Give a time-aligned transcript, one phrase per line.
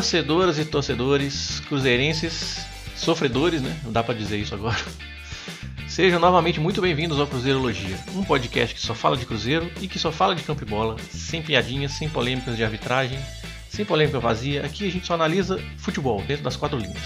[0.00, 2.64] Torcedoras e torcedores, cruzeirenses,
[2.96, 3.78] sofredores, né?
[3.84, 4.78] Não dá pra dizer isso agora.
[5.86, 9.98] Sejam novamente muito bem-vindos ao Cruzeirologia, um podcast que só fala de Cruzeiro e que
[9.98, 13.18] só fala de campo e bola, sem piadinhas, sem polêmicas de arbitragem,
[13.68, 14.64] sem polêmica vazia.
[14.64, 17.02] Aqui a gente só analisa futebol dentro das quatro linhas.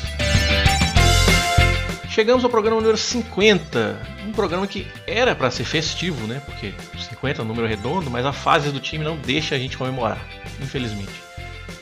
[2.10, 6.40] Chegamos ao programa número 50, um programa que era para ser festivo, né?
[6.46, 6.72] Porque
[7.10, 10.24] 50 é um número redondo, mas a fase do time não deixa a gente comemorar,
[10.62, 11.23] infelizmente.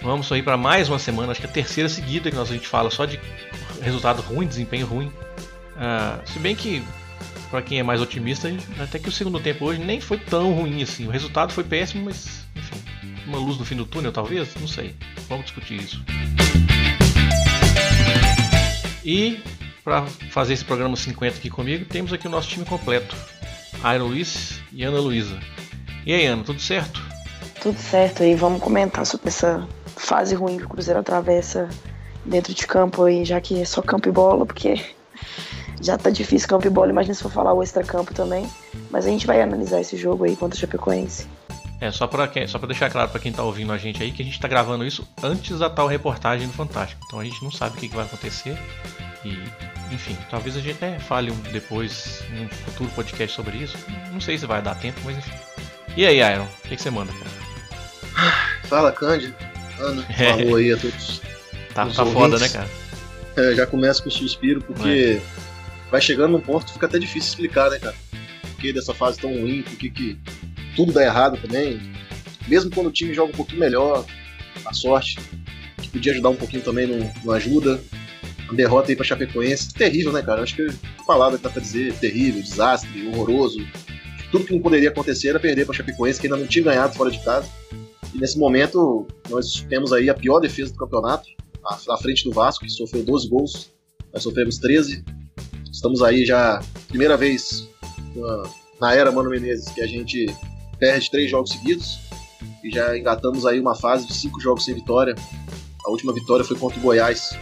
[0.02, 2.54] Vamos aí para mais uma semana, acho que é a terceira seguida que nós a
[2.54, 3.20] gente fala só de
[3.80, 5.06] resultado ruim, desempenho ruim.
[5.06, 6.82] Uh, se bem que
[7.48, 8.48] para quem é mais otimista,
[8.80, 11.06] até que o segundo tempo hoje nem foi tão ruim assim.
[11.06, 12.82] O resultado foi péssimo, mas enfim,
[13.28, 14.96] uma luz no fim do túnel talvez, não sei.
[15.28, 16.04] Vamos discutir isso.
[19.04, 19.40] E
[19.84, 23.14] para fazer esse programa 50 aqui comigo, temos aqui o nosso time completo.
[23.94, 25.38] Iron Luiz e Ana Luísa.
[26.04, 27.00] E aí, Ana, tudo certo?
[27.60, 31.68] Tudo certo aí, vamos comentar sobre essa fase ruim que o Cruzeiro atravessa
[32.24, 34.84] dentro de campo aí, já que é só campo e bola, porque
[35.80, 38.48] já tá difícil campo e bola, imagina se for falar o extra-campo também.
[38.90, 41.26] Mas a gente vai analisar esse jogo aí contra o Chapecoense.
[41.80, 44.22] É, só pra, só pra deixar claro para quem tá ouvindo a gente aí que
[44.22, 47.00] a gente tá gravando isso antes da tal reportagem do Fantástico.
[47.06, 48.56] Então a gente não sabe o que, que vai acontecer.
[49.24, 49.36] E
[49.92, 53.76] enfim, talvez a gente até fale um, depois, em um futuro podcast sobre isso.
[54.12, 55.32] Não sei se vai dar tempo, mas enfim.
[55.96, 58.32] E aí, Iron, o que, que você manda, cara?
[58.64, 59.34] Fala, Cândido.
[59.82, 60.30] Ana, é.
[60.30, 61.20] falou aí a todos.
[61.74, 62.68] Tá, tá foda, né, cara?
[63.36, 65.90] É, já começa com o suspiro, porque é.
[65.90, 67.94] vai chegando num ponto que fica até difícil explicar, né, cara?
[68.42, 70.18] Por que dessa fase tão ruim, por que, que
[70.76, 71.80] tudo dá errado também.
[72.46, 74.04] Mesmo quando o time joga um pouquinho melhor,
[74.64, 75.18] a sorte,
[75.78, 77.80] que podia ajudar um pouquinho também, não, não ajuda
[78.54, 79.72] derrota aí pra Chapecoense.
[79.72, 80.42] Terrível, né, cara?
[80.42, 83.58] Acho que a palavra que dá pra dizer terrível, desastre, horroroso.
[84.30, 87.10] Tudo que não poderia acontecer era perder pra Chapecoense, que ainda não tinha ganhado fora
[87.10, 87.48] de casa.
[88.14, 91.28] E nesse momento, nós temos aí a pior defesa do campeonato,
[91.64, 93.70] à frente do Vasco, que sofreu 12 gols.
[94.12, 95.04] Nós sofremos 13.
[95.72, 97.68] Estamos aí já, primeira vez
[98.80, 100.26] na era Mano Menezes, que a gente
[100.78, 101.98] perde três jogos seguidos.
[102.62, 105.14] E já engatamos aí uma fase de cinco jogos sem vitória.
[105.84, 107.36] A última vitória foi contra o Goiás,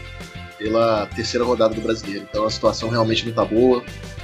[0.58, 2.26] pela terceira rodada do Brasileiro.
[2.28, 3.82] Então a situação realmente não está boa.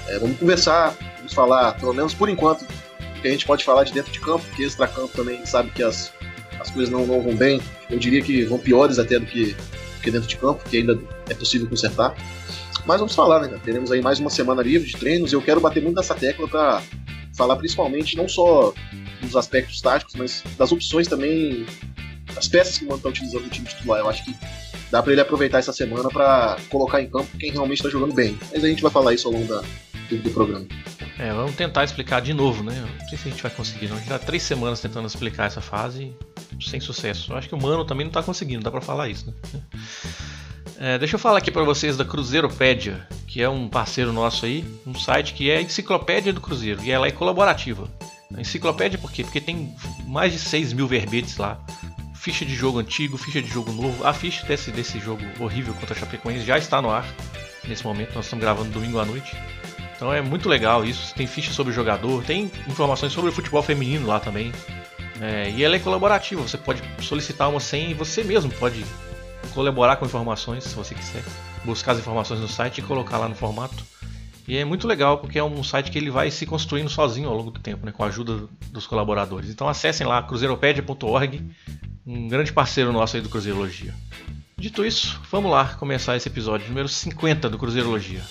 [0.08, 3.84] É, vamos conversar, vamos falar, pelo menos por enquanto, o que a gente pode falar
[3.84, 6.12] de dentro de campo, porque extra-campo também sabe que as,
[6.66, 7.60] as coisas não, não vão bem.
[7.88, 10.98] Eu diria que vão piores até do que, do que dentro de campo, que ainda
[11.28, 12.14] é possível consertar.
[12.84, 13.58] Mas vamos falar, né?
[13.64, 16.82] Teremos aí mais uma semana livre de treinos eu quero bater muito nessa tecla para
[17.34, 18.72] falar principalmente não só
[19.20, 21.66] dos aspectos táticos, mas das opções também,
[22.34, 24.00] das peças que o Mano está utilizando no time titular.
[24.00, 24.34] Eu acho que
[24.90, 28.38] dá para ele aproveitar essa semana para colocar em campo quem realmente está jogando bem.
[28.52, 29.62] Mas a gente vai falar isso ao longo da,
[30.08, 30.66] do, do, programa.
[31.18, 32.74] É, vamos tentar explicar de novo, né?
[33.00, 33.96] Não sei se a gente vai conseguir, não.
[33.96, 36.14] A gente tá três semanas tentando explicar essa fase
[36.60, 37.32] sem sucesso.
[37.32, 39.60] Eu acho que o Mano também não está conseguindo, dá para falar isso, né?
[40.78, 44.64] É, deixa eu falar aqui para vocês da Cruzeiropédia, que é um parceiro nosso aí,
[44.86, 47.90] um site que é a enciclopédia do Cruzeiro e ela é colaborativa.
[48.34, 49.22] A enciclopédia por quê?
[49.22, 49.74] Porque tem
[50.06, 51.58] mais de 6 mil verbetes lá
[52.26, 54.04] ficha de jogo antigo, ficha de jogo novo.
[54.04, 57.06] A ficha desse, desse jogo horrível contra a Chapecoense já está no ar
[57.68, 58.16] nesse momento.
[58.16, 59.36] Nós estamos gravando domingo à noite.
[59.96, 61.14] Então é muito legal isso.
[61.14, 64.52] Tem ficha sobre o jogador, tem informações sobre o futebol feminino lá também.
[65.20, 66.42] É, e ela é colaborativa.
[66.42, 68.84] Você pode solicitar uma senha e você mesmo pode
[69.54, 71.24] colaborar com informações se você quiser.
[71.64, 73.84] Buscar as informações no site e colocar lá no formato.
[74.46, 77.36] E é muito legal porque é um site que ele vai se construindo sozinho ao
[77.36, 79.50] longo do tempo, né, com a ajuda dos colaboradores.
[79.50, 81.42] Então acessem lá cruzeiropedia.org
[82.06, 83.92] um grande parceiro nosso aí do Cruzeirologia.
[84.56, 88.22] Dito isso, vamos lá começar esse episódio número 50 do Cruzeirologia.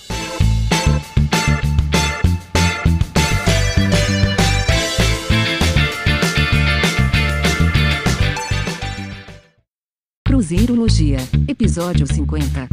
[10.46, 11.18] Cruzeirologia,
[11.48, 12.70] episódio 50.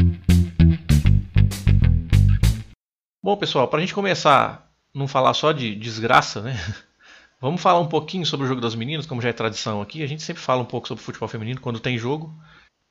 [3.25, 6.55] Bom, pessoal, para a gente começar, não falar só de desgraça, né?
[7.41, 10.02] Vamos falar um pouquinho sobre o jogo das meninas, como já é tradição aqui.
[10.02, 12.38] A gente sempre fala um pouco sobre futebol feminino quando tem jogo.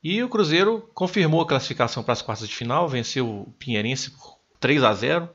[0.02, 4.40] E o Cruzeiro confirmou a classificação para as quartas de final, venceu o Pinheirense por
[4.58, 5.28] 3 a 0 uh,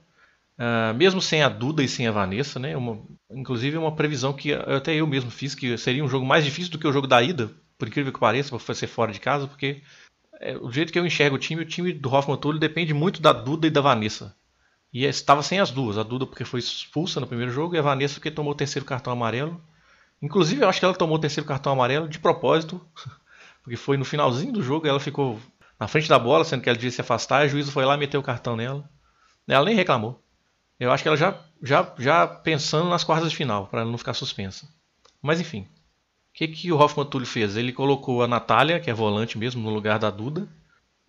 [0.57, 2.75] ah, mesmo sem a Duda e sem a Vanessa, né?
[2.75, 2.99] Uma,
[3.31, 6.77] inclusive uma previsão que até eu mesmo fiz, que seria um jogo mais difícil do
[6.77, 9.81] que o jogo da ida, por incrível que pareça, por ser fora de casa, porque
[10.39, 13.21] é, o jeito que eu enxergo o time, o time do Hoffman Túlio depende muito
[13.21, 14.35] da Duda e da Vanessa.
[14.93, 15.97] E estava sem as duas.
[15.97, 18.85] A Duda porque foi expulsa no primeiro jogo e a Vanessa porque tomou o terceiro
[18.85, 19.61] cartão amarelo.
[20.21, 22.81] Inclusive, eu acho que ela tomou o terceiro cartão amarelo de propósito,
[23.63, 25.39] porque foi no finalzinho do jogo ela ficou
[25.79, 27.95] na frente da bola, sendo que ela devia se afastar, e o juiz foi lá
[27.95, 28.89] e meteu o cartão nela.
[29.47, 30.23] Ela nem reclamou.
[30.79, 34.13] Eu acho que ela já, já, já pensando nas quartas de final, para não ficar
[34.13, 34.67] suspensa.
[35.21, 35.67] Mas enfim.
[36.37, 37.57] Que, que o Hoffman Túlio fez?
[37.57, 40.47] Ele colocou a Natália, que é volante mesmo, no lugar da Duda,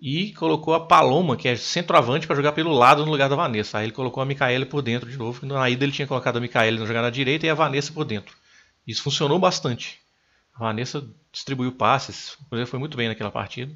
[0.01, 3.77] e colocou a Paloma, que é centroavante, para jogar pelo lado no lugar da Vanessa.
[3.77, 5.45] Aí ele colocou a Micaele por dentro de novo.
[5.45, 8.07] Na ida ele tinha colocado a Micaele no jogar na direita e a Vanessa por
[8.07, 8.35] dentro.
[8.87, 10.01] Isso funcionou bastante.
[10.55, 13.71] A Vanessa distribuiu passes, o Cruzeiro foi muito bem naquela partida.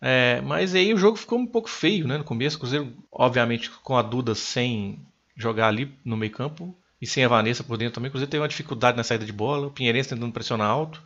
[0.00, 2.56] É, mas aí o jogo ficou um pouco feio né, no começo.
[2.56, 5.06] O Cruzeiro, obviamente, com a Duda sem
[5.36, 8.10] jogar ali no meio campo e sem a Vanessa por dentro também.
[8.10, 11.02] Cruzeiro teve uma dificuldade na saída de bola, o Pinheirense tentando pressionar alto.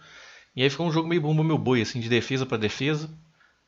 [0.55, 3.11] E aí ficou um jogo meio bumbo meu boi, assim, de defesa para defesa.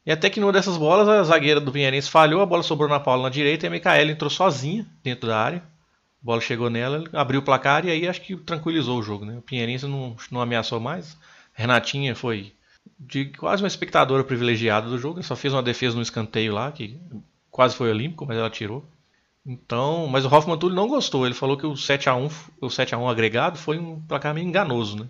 [0.05, 2.99] E até que numa dessas bolas a zagueira do Pinheirense falhou, a bola sobrou na
[2.99, 5.59] Paula na direita e a Micaela entrou sozinha dentro da área.
[5.59, 9.25] A bola chegou nela, abriu o placar e aí acho que tranquilizou o jogo.
[9.25, 9.39] Né?
[9.39, 11.17] O Pinheirense não, não ameaçou mais.
[11.53, 12.53] Renatinha foi
[12.99, 16.99] de quase uma espectadora privilegiada do jogo, só fez uma defesa no escanteio lá, que
[17.51, 18.85] quase foi olímpico, mas ela tirou.
[19.45, 21.27] Então, mas o Hoffman Túlio não gostou.
[21.27, 22.29] Ele falou que o 7 a 1,
[22.61, 25.09] o 7 a 1 agregado foi um placar meio enganoso, né?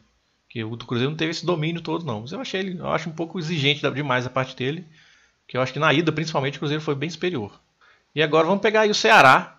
[0.49, 2.23] Que o do Cruzeiro não teve esse domínio todo não.
[2.23, 4.87] Mas eu achei ele, eu acho um pouco exigente demais a parte dele,
[5.47, 7.61] que eu acho que na ida, principalmente, o Cruzeiro foi bem superior.
[8.15, 9.59] E agora vamos pegar aí o Ceará,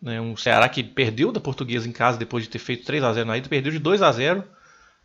[0.00, 0.20] né?
[0.20, 3.26] Um Ceará que perdeu da Portuguesa em casa depois de ter feito 3 a 0
[3.26, 4.44] na ida, perdeu de 2 a 0,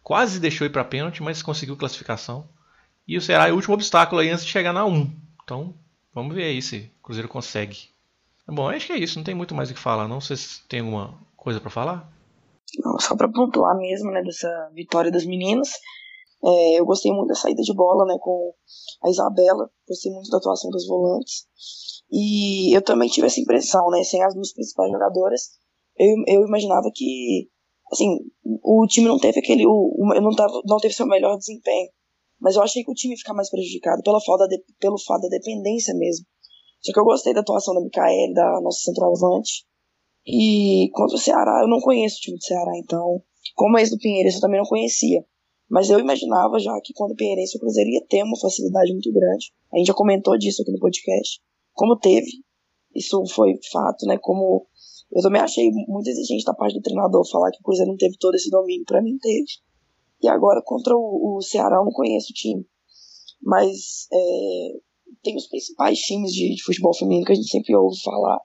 [0.03, 2.47] quase deixou ir para pênalti, mas conseguiu classificação.
[3.07, 5.11] E o Ceará é o último obstáculo aí antes de chegar na 1.
[5.43, 5.73] Então,
[6.13, 7.89] vamos ver aí se o Cruzeiro consegue.
[8.47, 10.21] Bom, acho que é isso, não tem muito mais o que falar, não.
[10.21, 12.11] Vocês têm alguma coisa para falar?
[12.79, 15.69] Não, só para pontuar mesmo, né, dessa vitória das meninas.
[16.44, 18.53] É, eu gostei muito da saída de bola, né, com
[19.03, 19.69] a Isabela.
[19.88, 21.47] Gostei muito da atuação dos volantes.
[22.11, 25.57] E eu também tive essa impressão, né, sem as duas principais jogadoras,
[25.99, 27.49] eu, eu imaginava que,
[27.91, 28.19] assim,
[28.63, 29.91] o time não teve aquele, o,
[30.21, 31.89] não, tava, não teve seu melhor desempenho.
[32.39, 35.23] Mas eu achei que o time ia ficar mais prejudicado pela falta de, pelo fato
[35.23, 36.25] da dependência mesmo.
[36.81, 39.65] Só que eu gostei da atuação da Micaele, da nossa centroavante.
[40.25, 43.21] E quanto ao Ceará, eu não conheço o time do Ceará, então,
[43.56, 45.24] como esse do Pinheirense, eu também não conhecia.
[45.69, 49.12] Mas eu imaginava já que quando o Pinheirense o Cruzeiro ia ter uma facilidade muito
[49.12, 49.51] grande.
[49.74, 51.41] A gente já comentou disso aqui no podcast.
[51.74, 52.29] Como teve,
[52.95, 54.18] isso foi fato, né?
[54.18, 54.65] Como
[55.12, 58.18] eu também achei muito exigente da parte do treinador falar que o Cruzeiro não teve
[58.18, 58.85] todo esse domínio.
[58.85, 59.45] Para mim, teve.
[60.21, 62.65] E agora contra o, o Ceará, eu não conheço o time.
[63.41, 64.69] Mas é,
[65.24, 68.39] tem os principais times de, de, futebol feminino que a gente sempre ouve falar.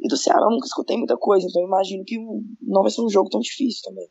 [0.00, 2.18] E do Ceará eu nunca escutei muita coisa, então eu imagino que
[2.62, 4.06] não vai ser um jogo tão difícil também.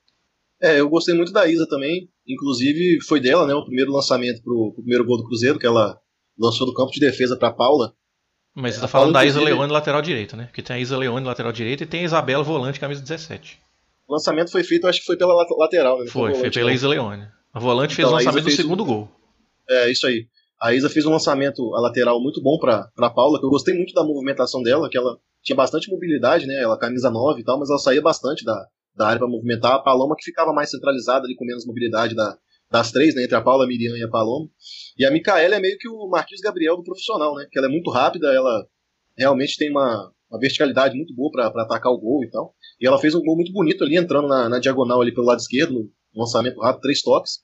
[0.62, 2.10] É, eu gostei muito da Isa também.
[2.26, 3.54] Inclusive, foi dela, né?
[3.54, 6.00] O primeiro lançamento pro, pro primeiro gol do Cruzeiro, que ela
[6.40, 7.94] lançou do campo de defesa pra Paula.
[8.56, 10.46] Mas você tá falando da Isa Leone lateral direita, né?
[10.46, 13.60] Porque tem a Isa Leone lateral direita e tem a Isabela volante camisa 17.
[14.08, 16.08] O lançamento foi feito, acho que foi pela lateral, né?
[16.08, 17.28] Foi, foi pela Isa Leone.
[17.54, 19.10] A volante então, fez o lançamento do segundo gol.
[19.70, 20.28] É, isso aí.
[20.64, 23.76] A Isa fez um lançamento a lateral muito bom para a Paula, que eu gostei
[23.76, 26.56] muito da movimentação dela, que ela tinha bastante mobilidade, né?
[26.56, 28.66] Ela camisa 9 e tal, mas ela saía bastante da,
[28.96, 29.74] da área para movimentar.
[29.74, 32.38] A Paloma que ficava mais centralizada ali com menos mobilidade da,
[32.72, 33.26] das três, né?
[33.26, 34.48] Entre a Paula, a Miriam e a Paloma.
[34.98, 37.46] E a Micaela é meio que o Marquinhos Gabriel do profissional, né?
[37.52, 38.66] Que ela é muito rápida, ela
[39.18, 42.56] realmente tem uma, uma verticalidade muito boa para atacar o gol e tal.
[42.80, 45.40] E ela fez um gol muito bonito ali, entrando na, na diagonal ali pelo lado
[45.40, 45.74] esquerdo,
[46.14, 47.40] no lançamento rápido, três toques.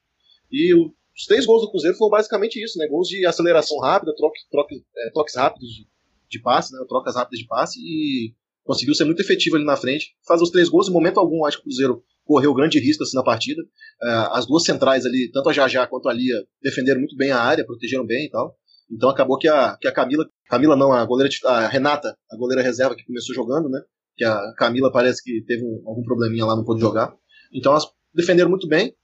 [0.49, 2.87] E o, os três gols do Cruzeiro foram basicamente isso, né?
[2.87, 5.85] Gols de aceleração rápida, troque, troque, é, toques rápidos de,
[6.29, 6.79] de passe, né?
[6.87, 10.15] Trocas rápidas de passe e conseguiu ser muito efetivo ali na frente.
[10.25, 13.17] Faz os três gols, em momento algum, acho que o Cruzeiro correu grande risco assim,
[13.17, 13.61] na partida.
[14.01, 17.41] É, as duas centrais ali, tanto a Jajá quanto a Lia, defenderam muito bem a
[17.41, 18.55] área, protegeram bem e tal.
[18.89, 22.63] Então acabou que a, que a Camila, Camila não, a goleira, a Renata, a goleira
[22.63, 23.81] reserva que começou jogando, né?
[24.15, 27.13] Que a Camila parece que teve um, algum probleminha lá, não pôde jogar.
[27.53, 28.95] Então elas defenderam muito bem.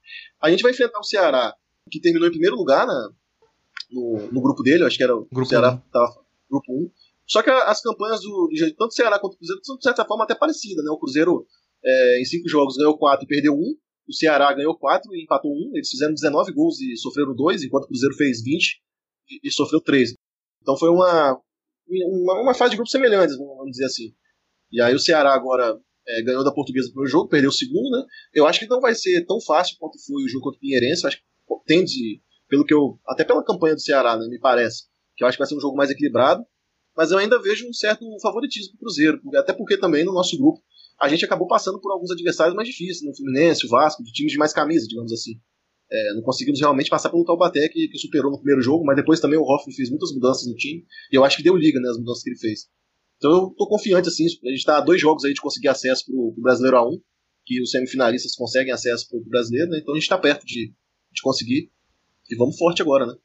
[0.42, 1.54] A gente vai enfrentar o Ceará
[1.90, 3.10] que terminou em primeiro lugar na,
[3.92, 5.90] no, no, grupo dele, acho que era o grupo Ceará, 1.
[5.92, 6.92] Tava, grupo 1.
[7.28, 10.36] Só que as campanhas do, tanto Ceará quanto o Cruzeiro são de certa forma até
[10.36, 10.92] parecidas, né?
[10.92, 11.46] O Cruzeiro
[11.84, 13.78] é, em cinco jogos ganhou 4 e perdeu 1.
[14.08, 15.72] O Ceará ganhou 4 e empatou 1.
[15.76, 18.82] Eles fizeram 19 gols e sofreram 2, enquanto o Cruzeiro fez 20
[19.30, 20.16] e, e sofreu 13.
[20.62, 21.40] Então foi uma,
[21.88, 24.14] uma, uma, fase de grupos semelhantes, vamos dizer assim.
[24.72, 27.90] E aí o Ceará agora é, ganhou da Portuguesa no primeiro jogo, perdeu o segundo,
[27.90, 28.04] né?
[28.34, 31.08] Eu acho que não vai ser tão fácil quanto foi o jogo contra o Pinheirense.
[31.08, 31.24] Acho que
[31.66, 33.00] tende, pelo que eu.
[33.08, 34.84] Até pela campanha do Ceará, né, me parece,
[35.16, 36.44] que eu acho que vai ser um jogo mais equilibrado.
[36.96, 40.62] Mas eu ainda vejo um certo favoritismo pro Cruzeiro, até porque também no nosso grupo
[41.00, 44.12] a gente acabou passando por alguns adversários mais difíceis, no né, Fluminense, o Vasco, de
[44.14, 45.34] times de mais camisa, digamos assim.
[45.92, 49.20] É, não conseguimos realmente passar pelo Taubaté, que, que, superou no primeiro jogo, mas depois
[49.20, 51.90] também o Hoffman fez muitas mudanças no time, e eu acho que deu liga, né,
[51.90, 52.68] as mudanças que ele fez.
[53.18, 56.06] Então eu tô confiante, assim, a gente tá a dois jogos aí de conseguir acesso
[56.06, 57.02] pro, pro Brasileiro A1,
[57.46, 60.74] que os semifinalistas conseguem acesso pro Brasileiro, né, então a gente tá perto de,
[61.16, 61.72] de conseguir.
[62.30, 63.16] E vamos forte agora, né?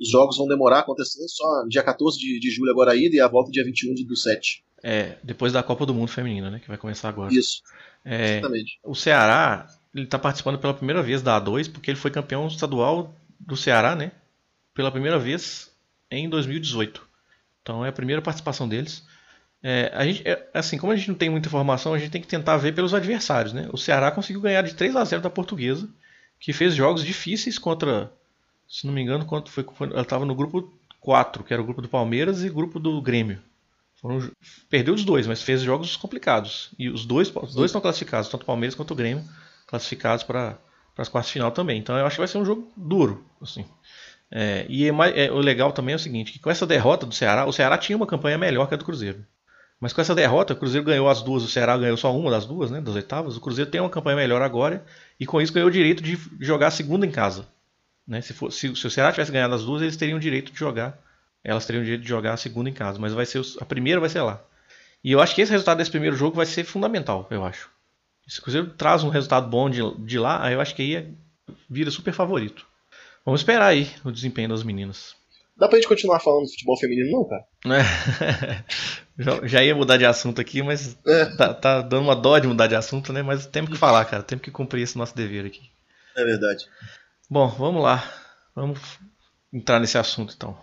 [0.00, 3.14] Os jogos vão demorar a acontecer só dia 14 de, de julho agora a ida
[3.14, 4.64] e a volta dia 21 do 7.
[4.82, 6.58] É, depois da Copa do Mundo Feminina, né?
[6.58, 7.32] Que vai começar agora.
[7.32, 7.62] Isso.
[8.04, 8.78] É, Exatamente.
[8.82, 13.14] O Ceará, ele está participando pela primeira vez da A2, porque ele foi campeão estadual
[13.38, 14.12] do Ceará, né?
[14.74, 15.70] Pela primeira vez
[16.10, 17.06] em 2018.
[17.62, 19.04] Então é a primeira participação deles.
[19.62, 22.20] É, a gente, é, assim, como a gente não tem muita informação, a gente tem
[22.20, 23.70] que tentar ver pelos adversários, né?
[23.72, 25.88] O Ceará conseguiu ganhar de 3 a 0 da Portuguesa,
[26.44, 28.12] que fez jogos difíceis contra,
[28.68, 30.70] se não me engano, quanto foi, ela estava no grupo
[31.00, 33.40] 4, que era o grupo do Palmeiras e o grupo do Grêmio.
[33.94, 34.30] Foram,
[34.68, 36.70] perdeu os dois, mas fez jogos complicados.
[36.78, 39.24] E os dois, os dois estão classificados, tanto o Palmeiras quanto o Grêmio,
[39.66, 40.58] classificados para
[40.98, 41.78] as quartas de final também.
[41.78, 43.24] Então eu acho que vai ser um jogo duro.
[43.40, 43.64] Assim.
[44.30, 47.14] É, e é é, o legal também é o seguinte, que com essa derrota do
[47.14, 49.24] Ceará, o Ceará tinha uma campanha melhor que a do Cruzeiro.
[49.84, 52.46] Mas com essa derrota, o Cruzeiro ganhou as duas, o Ceará ganhou só uma das
[52.46, 53.36] duas, né, das oitavas.
[53.36, 54.82] O Cruzeiro tem uma campanha melhor agora
[55.20, 57.46] e com isso ganhou o direito de jogar a segunda em casa.
[58.08, 58.22] Né?
[58.22, 60.58] Se, for, se, se o Ceará tivesse ganhado as duas, eles teriam o direito de
[60.58, 60.98] jogar.
[61.44, 64.00] Elas teriam o direito de jogar a segunda em casa, mas vai ser a primeira
[64.00, 64.42] vai ser lá.
[65.04, 67.68] E eu acho que esse resultado desse primeiro jogo vai ser fundamental, eu acho.
[68.26, 70.96] Se o Cruzeiro traz um resultado bom de, de lá, aí eu acho que aí
[70.96, 71.06] é,
[71.68, 72.64] vira super favorito.
[73.22, 75.14] Vamos esperar aí o desempenho das meninas.
[75.56, 77.44] Dá pra gente continuar falando de futebol feminino, não, cara?
[77.66, 78.64] É.
[79.22, 81.26] já, já ia mudar de assunto aqui, mas é.
[81.36, 83.22] tá, tá, dando uma dó de mudar de assunto, né?
[83.22, 84.24] Mas temos que falar, cara.
[84.24, 85.70] Temos que cumprir esse nosso dever aqui.
[86.16, 86.66] É verdade.
[87.30, 88.02] Bom, vamos lá.
[88.54, 88.80] Vamos
[89.52, 90.58] entrar nesse assunto então.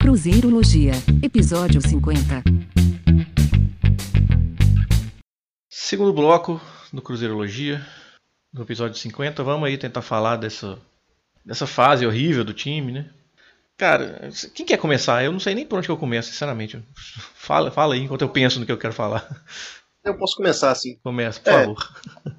[0.00, 2.42] Cruzeirologia, episódio 50.
[5.70, 6.58] Segundo bloco
[6.90, 7.86] do Cruzeirologia,
[8.50, 10.78] no episódio 50, vamos aí tentar falar dessa,
[11.44, 13.10] dessa fase horrível do time, né?
[13.82, 15.24] Cara, quem quer começar?
[15.24, 16.80] Eu não sei nem por onde eu começo, sinceramente.
[17.34, 19.28] Fala, fala aí enquanto eu penso no que eu quero falar.
[20.04, 21.00] Eu posso começar assim.
[21.02, 21.76] Começa, por é, favor.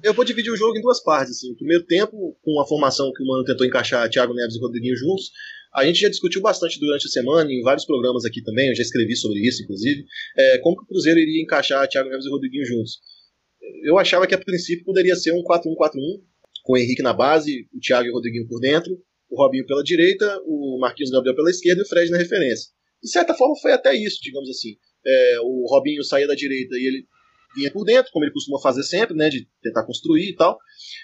[0.02, 1.36] Eu vou dividir o jogo em duas partes.
[1.36, 1.52] Assim.
[1.52, 4.96] O primeiro tempo, com a formação que o Mano tentou encaixar Thiago Neves e Rodriguinho
[4.96, 5.32] juntos,
[5.74, 8.82] a gente já discutiu bastante durante a semana, em vários programas aqui também, eu já
[8.82, 10.02] escrevi sobre isso, inclusive,
[10.38, 13.00] é, como que o Cruzeiro iria encaixar Thiago Neves e Rodriguinho juntos.
[13.82, 16.22] Eu achava que a princípio poderia ser um 4-1-4-1,
[16.62, 18.98] com o Henrique na base, o Thiago e o Rodriguinho por dentro,
[19.34, 22.70] o Robinho pela direita, o Marquinhos Gabriel pela esquerda e o Fred na referência.
[23.02, 24.76] De certa forma foi até isso, digamos assim.
[25.04, 27.06] É, o Robinho saía da direita e ele
[27.54, 30.56] vinha por dentro, como ele costuma fazer sempre, né, de tentar construir e tal.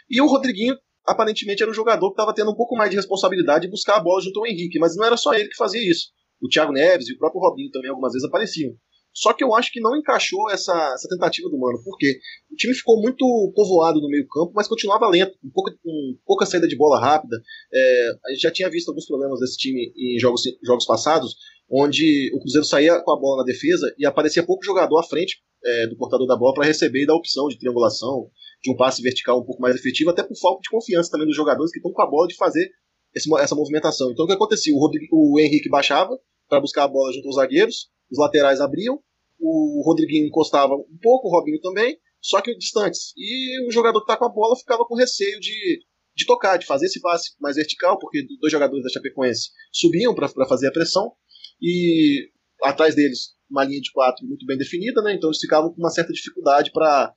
[0.09, 3.67] E o Rodriguinho aparentemente era um jogador que estava tendo um pouco mais de responsabilidade
[3.67, 6.11] de buscar a bola junto ao Henrique, mas não era só ele que fazia isso.
[6.41, 8.73] O Thiago Neves e o próprio Robinho também algumas vezes apareciam.
[9.13, 12.19] Só que eu acho que não encaixou essa, essa tentativa do Mano, porque
[12.51, 13.25] o time ficou muito
[13.55, 17.37] povoado no meio-campo, mas continuava lento, com pouca, com pouca saída de bola rápida.
[17.73, 21.35] É, a gente já tinha visto alguns problemas desse time em jogos, jogos passados,
[21.71, 25.41] onde o Cruzeiro saía com a bola na defesa e aparecia pouco jogador à frente
[25.65, 28.31] é, do portador da bola para receber e dar opção de triangulação,
[28.63, 31.37] de um passe vertical um pouco mais efetivo, até por falta de confiança também dos
[31.37, 32.71] jogadores que estão com a bola de fazer
[33.15, 34.11] esse, essa movimentação.
[34.11, 34.75] Então o que acontecia?
[34.75, 39.01] O, Rodrigo, o Henrique baixava para buscar a bola junto aos zagueiros, os laterais abriam,
[39.39, 43.13] o Rodriguinho encostava um pouco, o Robinho também, só que distantes.
[43.17, 45.81] E o jogador que está com a bola ficava com receio de,
[46.15, 50.29] de tocar, de fazer esse passe mais vertical, porque dois jogadores da Chapecoense subiam para
[50.47, 51.13] fazer a pressão,
[51.61, 52.31] e
[52.63, 55.15] atrás deles uma linha de quatro muito bem definida, né?
[55.15, 57.13] então eles ficavam com uma certa dificuldade para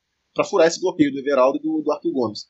[0.50, 2.48] furar esse bloqueio do Everaldo e do, do Arthur Gomes.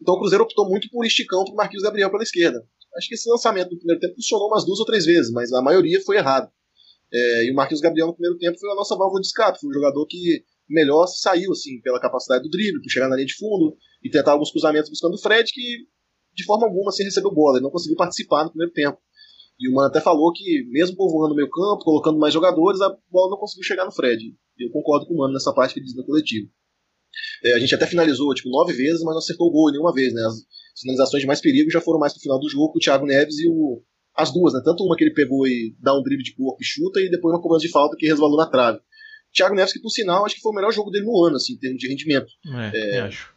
[0.00, 2.64] Então o Cruzeiro optou muito por esticão para o Marquinhos Gabriel pela esquerda.
[2.96, 5.60] Acho que esse lançamento do primeiro tempo funcionou umas duas ou três vezes, mas a
[5.60, 6.50] maioria foi errado.
[7.12, 9.70] É, e o Marquinhos Gabriel no primeiro tempo foi a nossa válvula de escape, foi
[9.70, 13.34] um jogador que melhor saiu assim pela capacidade do drible, por chegar na linha de
[13.34, 15.86] fundo e tentar alguns cruzamentos buscando o Fred, que
[16.34, 18.98] de forma alguma assim, recebeu bola, ele não conseguiu participar no primeiro tempo.
[19.58, 22.96] E o Mano até falou que, mesmo povoando o meio campo, colocando mais jogadores, a
[23.10, 24.22] bola não conseguiu chegar no Fred.
[24.56, 26.48] Eu concordo com o Mano nessa parte que ele diz na coletiva.
[27.44, 30.12] É, a gente até finalizou tipo, nove vezes, mas não acertou o gol nenhuma vez.
[30.14, 30.20] Né?
[30.22, 33.04] As finalizações de mais perigo já foram mais pro final do jogo, com o Thiago
[33.04, 33.82] Neves e o,
[34.18, 34.60] as duas, né?
[34.64, 37.32] Tanto uma que ele pegou e dá um drible de corpo e chuta, e depois
[37.32, 38.80] uma cobrança de falta que resvalou na trave.
[39.32, 41.52] Thiago Neves, que por sinal, acho que foi o melhor jogo dele no ano, assim,
[41.52, 42.26] em termos de rendimento.
[42.74, 43.32] É, é, acho.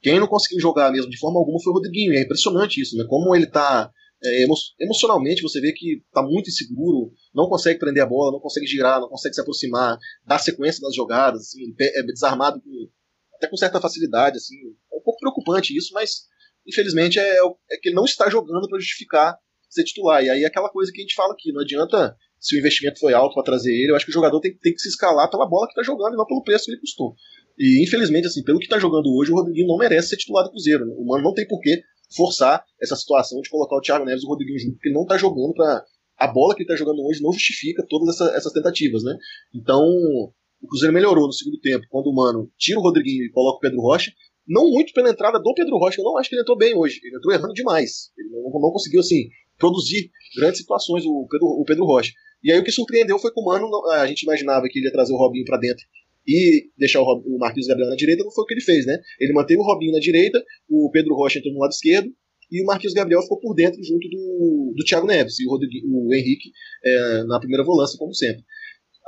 [0.00, 2.14] Quem não conseguiu jogar mesmo de forma alguma foi o Rodriguinho.
[2.14, 3.04] É impressionante isso, né?
[3.08, 3.90] Como ele tá.
[4.22, 8.38] É, emo emocionalmente você vê que tá muito inseguro, não consegue prender a bola, não
[8.38, 12.88] consegue girar, não consegue se aproximar, dar sequência nas jogadas, assim, é desarmado com,
[13.34, 14.56] até com certa facilidade, assim,
[14.92, 16.26] é um pouco preocupante isso, mas
[16.68, 19.38] infelizmente é, é que ele não está jogando para justificar
[19.70, 20.22] ser titular.
[20.22, 22.98] E aí é aquela coisa que a gente fala aqui, não adianta se o investimento
[22.98, 25.30] foi alto para trazer ele, eu acho que o jogador tem, tem que se escalar
[25.30, 27.14] pela bola que está jogando e não pelo preço que ele custou.
[27.58, 30.50] E infelizmente, assim, pelo que está jogando hoje, o Rodriguinho não merece ser titular do
[30.50, 30.86] Cruzeiro.
[30.86, 30.94] Né?
[30.96, 31.82] O Mano não tem por que
[32.16, 35.18] forçar essa situação de colocar o Thiago Neves e o Rodriguinho junto, porque não está
[35.18, 35.84] jogando para
[36.16, 39.16] a bola que ele está jogando hoje não justifica todas essa, essas tentativas, né?
[39.54, 43.56] Então, o Cruzeiro melhorou no segundo tempo, quando o Mano tira o Rodriguinho e coloca
[43.56, 44.12] o Pedro Rocha,
[44.46, 47.00] não muito pela entrada do Pedro Rocha, eu não acho que ele entrou bem hoje,
[47.02, 49.28] ele entrou errando demais, ele não, não conseguiu, assim,
[49.60, 52.12] produzir grandes situações, o Pedro, o Pedro Rocha.
[52.42, 54.92] E aí o que surpreendeu foi que o Mano, a gente imaginava que ele ia
[54.92, 55.84] trazer o Robinho para dentro
[56.26, 58.98] e deixar o, o Marquinhos Gabriel na direita, não foi o que ele fez, né?
[59.20, 62.10] Ele manteve o Robinho na direita, o Pedro Rocha entrou no lado esquerdo,
[62.50, 65.86] e o Marquinhos Gabriel ficou por dentro junto do, do Thiago Neves e o, Rodrigo,
[65.88, 66.50] o Henrique
[66.84, 68.42] é, na primeira volância, como sempre.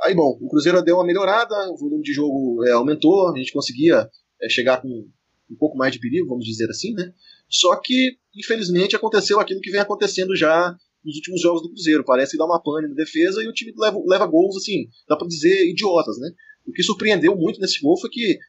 [0.03, 3.51] Aí, bom, o Cruzeiro deu uma melhorada, o volume de jogo é, aumentou, a gente
[3.51, 4.09] conseguia
[4.41, 7.13] é, chegar com um pouco mais de perigo, vamos dizer assim, né?
[7.53, 12.03] Só que, infelizmente, aconteceu aquilo que vem acontecendo já nos últimos jogos do Cruzeiro.
[12.03, 15.15] Parece que dá uma pane na defesa e o time leva, leva gols, assim, dá
[15.15, 16.31] pra dizer idiotas, né?
[16.65, 18.39] O que surpreendeu muito nesse gol foi que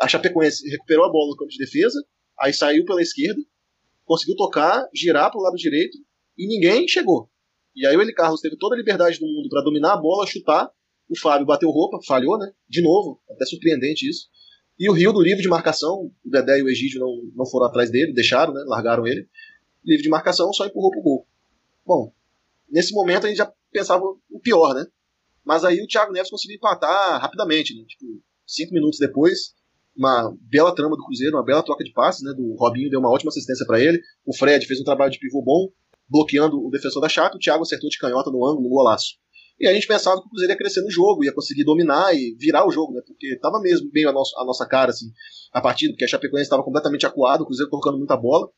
[0.00, 2.00] a Chapecoense recuperou a bola no campo de defesa,
[2.40, 3.40] aí saiu pela esquerda,
[4.04, 5.98] conseguiu tocar, girar para o lado direito
[6.38, 7.28] e ninguém chegou.
[7.74, 10.26] E aí o Eli Carlos teve toda a liberdade do mundo para dominar a bola,
[10.26, 10.70] chutar.
[11.08, 12.50] O Fábio bateu roupa, falhou, né?
[12.68, 14.28] De novo, até surpreendente isso.
[14.78, 17.66] E o Rio do livre de marcação, o Dedé e o Egídio não, não foram
[17.66, 18.62] atrás dele, deixaram, né?
[18.66, 19.28] Largaram ele.
[19.84, 21.26] Livre de marcação, só empurrou pro gol.
[21.84, 22.12] Bom,
[22.70, 24.86] nesse momento a gente já pensava o pior, né?
[25.44, 27.84] Mas aí o Thiago Neves conseguiu empatar rapidamente, né?
[27.88, 29.54] Tipo, cinco minutos depois,
[29.96, 32.32] uma bela trama do Cruzeiro, uma bela troca de passes, né?
[32.32, 34.00] Do Robinho deu uma ótima assistência para ele.
[34.24, 35.68] O Fred fez um trabalho de pivô bom,
[36.08, 37.36] bloqueando o defensor da Chape.
[37.36, 39.16] O Thiago acertou de canhota no ângulo, no golaço.
[39.60, 42.34] E a gente pensava que o Cruzeiro ia crescer no jogo, ia conseguir dominar e
[42.38, 43.02] virar o jogo, né?
[43.04, 45.06] Porque tava mesmo bem a, nosso, a nossa cara, assim,
[45.52, 48.48] a partida, porque a Chapecoense estava completamente acuado, o Cruzeiro tocando muita bola.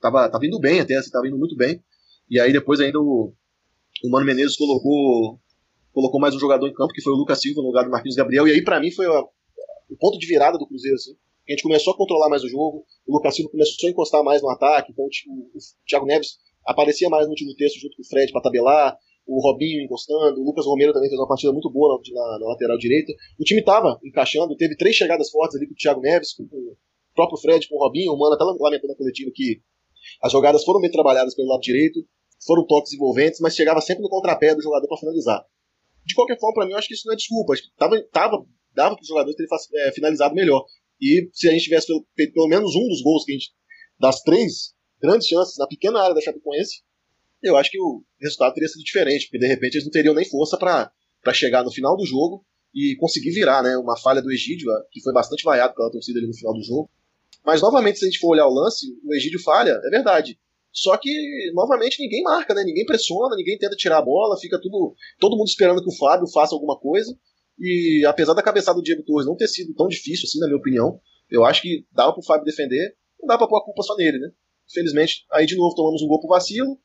[0.00, 1.82] Tava, tava indo bem até, assim, tava indo muito bem.
[2.30, 3.32] E aí depois ainda o,
[4.04, 5.40] o Mano Menezes colocou
[5.92, 8.14] colocou mais um jogador em campo, que foi o Lucas Silva no lugar do Marquinhos
[8.14, 8.46] Gabriel.
[8.46, 9.20] E aí, para mim, foi a,
[9.88, 11.16] o ponto de virada do Cruzeiro, assim.
[11.48, 14.42] A gente começou a controlar mais o jogo, o Lucas Silva começou a encostar mais
[14.42, 18.04] no ataque, então o, o Thiago Neves aparecia mais no último terço junto com o
[18.04, 22.00] Fred para tabelar, o Robinho encostando, o Lucas Romero também fez uma partida muito boa
[22.12, 23.12] na, na, lateral direita.
[23.38, 26.56] O time estava encaixando, teve três chegadas fortes ali com o Thiago Neves, com, com
[26.56, 26.76] o
[27.14, 29.60] próprio Fred, com o Robinho, o Mano até lamentou na coletiva que
[30.22, 32.06] as jogadas foram bem trabalhadas pelo lado direito,
[32.46, 35.44] foram toques envolventes, mas chegava sempre no contrapé do jogador para finalizar.
[36.04, 37.52] De qualquer forma, para mim, eu acho que isso não é desculpa.
[37.52, 40.64] Acho que tava, tava, dava para os jogadores terem é, finalizado melhor.
[41.00, 43.50] E se a gente tivesse feito pelo menos um dos gols que a gente.
[43.98, 46.82] das três grandes chances na pequena área da Chapecoense,
[47.42, 50.24] eu acho que o resultado teria sido diferente, porque de repente eles não teriam nem
[50.24, 50.90] força para
[51.32, 52.44] chegar no final do jogo
[52.74, 53.76] e conseguir virar, né?
[53.76, 56.90] Uma falha do Egídio, que foi bastante vaiado pela torcida ali no final do jogo.
[57.44, 60.38] Mas novamente, se a gente for olhar o lance, o Egídio falha, é verdade.
[60.72, 61.10] Só que,
[61.54, 62.62] novamente, ninguém marca, né?
[62.62, 64.94] Ninguém pressiona, ninguém tenta tirar a bola, fica tudo.
[65.18, 67.16] todo mundo esperando que o Fábio faça alguma coisa.
[67.58, 70.58] E apesar da cabeçada do Diego Torres não ter sido tão difícil assim, na minha
[70.58, 73.96] opinião, eu acho que dava pro Fábio defender, não dá pra pôr a culpa só
[73.96, 74.28] nele, né?
[74.70, 76.78] Infelizmente, aí de novo tomamos um gol pro vacilo.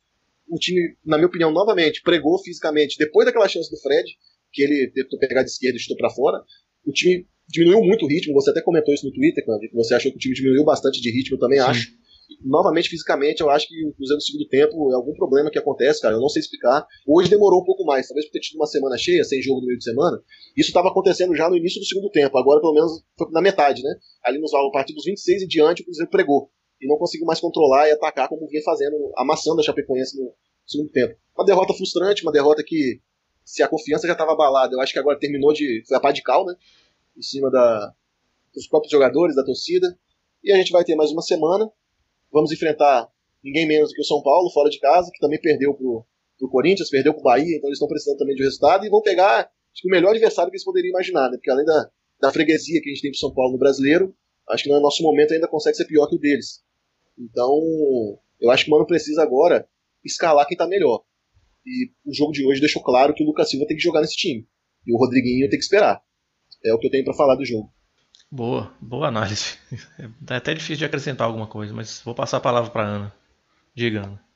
[0.51, 4.05] O time, na minha opinião, novamente, pregou fisicamente, depois daquela chance do Fred,
[4.51, 6.43] que ele tentou pegar de esquerda e chutou para fora,
[6.85, 8.33] o time diminuiu muito o ritmo.
[8.33, 11.09] Você até comentou isso no Twitter, quando você achou que o time diminuiu bastante de
[11.09, 11.65] ritmo, eu também Sim.
[11.65, 12.01] acho
[12.43, 16.01] novamente fisicamente, eu acho que o Cruzeiro no segundo tempo é algum problema que acontece,
[16.01, 16.15] cara.
[16.15, 16.85] Eu não sei explicar.
[17.07, 19.67] Hoje demorou um pouco mais, talvez por ter tido uma semana cheia, sem jogo no
[19.67, 20.17] meio de semana.
[20.55, 22.37] Isso estava acontecendo já no início do segundo tempo.
[22.37, 23.93] Agora, pelo menos, foi na metade, né?
[24.23, 26.49] Ali nos a partir dos 26 e diante, o Cruzeiro pregou.
[26.81, 30.33] E não conseguiu mais controlar e atacar como vinha fazendo, amassando a Chapecoense no
[30.65, 31.15] segundo tempo.
[31.37, 32.99] Uma derrota frustrante, uma derrota que,
[33.45, 35.83] se a confiança já estava abalada, eu acho que agora terminou de.
[35.87, 36.55] Foi a pá de cal, né?
[37.15, 37.93] Em cima da,
[38.53, 39.95] dos próprios jogadores, da torcida.
[40.43, 41.71] E a gente vai ter mais uma semana
[42.31, 43.09] Vamos enfrentar
[43.43, 46.05] ninguém menos do que o São Paulo, fora de casa, que também perdeu pro,
[46.39, 49.01] pro Corinthians, perdeu pro Bahia, então eles estão precisando também de um resultado e vão
[49.01, 49.39] pegar
[49.73, 51.37] acho que o melhor adversário que eles poderiam imaginar, né?
[51.37, 51.89] Porque além da,
[52.19, 54.15] da freguesia que a gente tem pro São Paulo no brasileiro,
[54.49, 56.61] acho que no nosso momento ainda consegue ser pior que o deles.
[57.17, 57.59] Então,
[58.39, 59.67] eu acho que o Mano precisa agora
[60.03, 61.03] escalar quem tá melhor.
[61.65, 64.15] E o jogo de hoje deixou claro que o Lucas Silva tem que jogar nesse
[64.15, 64.47] time.
[64.85, 66.01] E o Rodriguinho tem que esperar.
[66.65, 67.71] É o que eu tenho para falar do jogo.
[68.31, 69.57] Boa, boa análise.
[69.99, 73.13] É até difícil de acrescentar alguma coisa, mas vou passar a palavra para Ana.
[73.75, 74.31] Diga, Ana.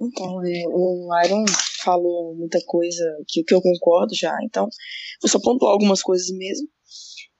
[0.00, 1.44] Então, é, o Iron
[1.82, 4.68] falou muita coisa que, que eu concordo já, então
[5.20, 6.68] vou só pontuar algumas coisas mesmo.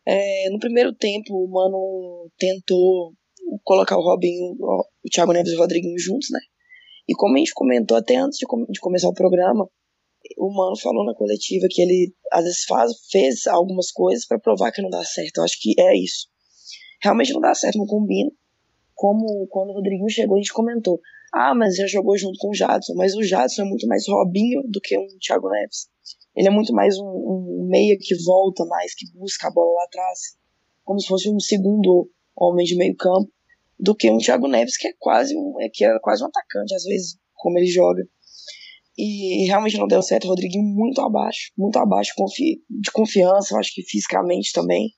[0.07, 3.13] É, no primeiro tempo, o Mano tentou
[3.65, 6.41] colocar o Robinho, o Thiago Neves e o Rodriguinho juntos, né?
[7.09, 9.69] E como a gente comentou até antes de, de começar o programa,
[10.37, 14.73] o Mano falou na coletiva que ele às vezes faz, fez algumas coisas para provar
[14.73, 15.39] que não dá certo.
[15.39, 16.29] Eu acho que é isso.
[17.03, 18.31] Realmente não dá certo, não combina.
[18.95, 21.01] Como quando o Rodriguinho chegou, a gente comentou:
[21.33, 22.95] ah, mas já jogou junto com o Jadson.
[22.95, 25.89] Mas o Jadson é muito mais Robinho do que um Thiago Neves.
[26.37, 29.85] Ele é muito mais um, um meia que volta mais, que busca a bola lá
[29.85, 30.37] atrás,
[30.85, 33.31] como se fosse um segundo homem de meio campo,
[33.79, 36.75] do que um Thiago Neves que é quase um, é, que é quase um atacante
[36.75, 38.03] às vezes, como ele joga.
[38.97, 40.25] E realmente não deu certo.
[40.25, 42.13] O Rodriguinho muito abaixo, muito abaixo
[42.69, 44.91] de confiança, acho que fisicamente também.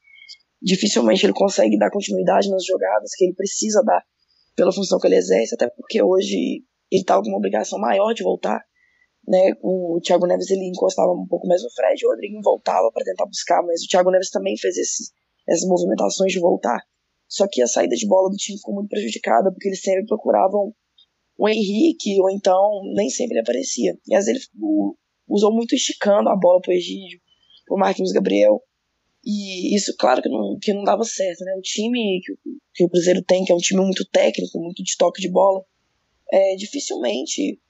[0.62, 4.03] Dificilmente ele consegue dar continuidade nas jogadas que ele precisa dar
[4.57, 6.35] pela função que ele exerce, até porque hoje
[6.90, 8.61] ele está com uma obrigação maior de voltar.
[9.29, 9.53] né?
[9.62, 13.27] O Thiago Neves ele encostava um pouco mais no Fred, o Rodrigo voltava para tentar
[13.27, 15.12] buscar, mas o Thiago Neves também fez esses,
[15.49, 16.81] essas movimentações de voltar.
[17.31, 20.75] Só que a saída de bola do time ficou muito prejudicada, porque eles sempre procuravam
[21.38, 23.97] o Henrique, ou então nem sempre ele aparecia.
[24.09, 24.62] E às vezes ele
[25.29, 27.21] usou muito esticando a bola pro Egídio,
[27.64, 28.61] pro Marquinhos Gabriel.
[29.25, 31.55] E isso, claro, que não, que não dava certo, né?
[31.57, 32.33] O time que,
[32.75, 35.64] que o Cruzeiro tem, que é um time muito técnico, muito de toque de bola,
[36.33, 37.61] é, dificilmente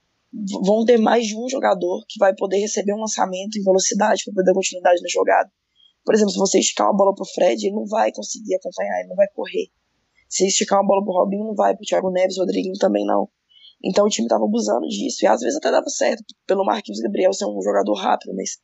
[0.65, 4.33] vão ter mais de um jogador que vai poder receber um lançamento em velocidade para
[4.33, 5.51] poder dar continuidade na jogada.
[6.03, 9.09] Por exemplo, se você esticar uma bola pro Fred, ele não vai conseguir acompanhar, ele
[9.09, 9.67] não vai correr.
[10.27, 13.29] Se esticar uma bola pro Robinho, não vai, pro Thiago Neves, Rodriguinho também não.
[13.83, 17.33] Então o time tava abusando disso, e às vezes até dava certo, pelo Marquinhos Gabriel
[17.33, 18.59] ser um jogador rápido, mas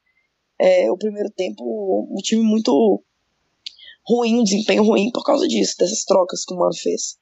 [0.59, 3.03] é, o primeiro tempo, um time muito
[4.07, 7.17] ruim, um desempenho ruim por causa disso, dessas trocas que o Mano fez.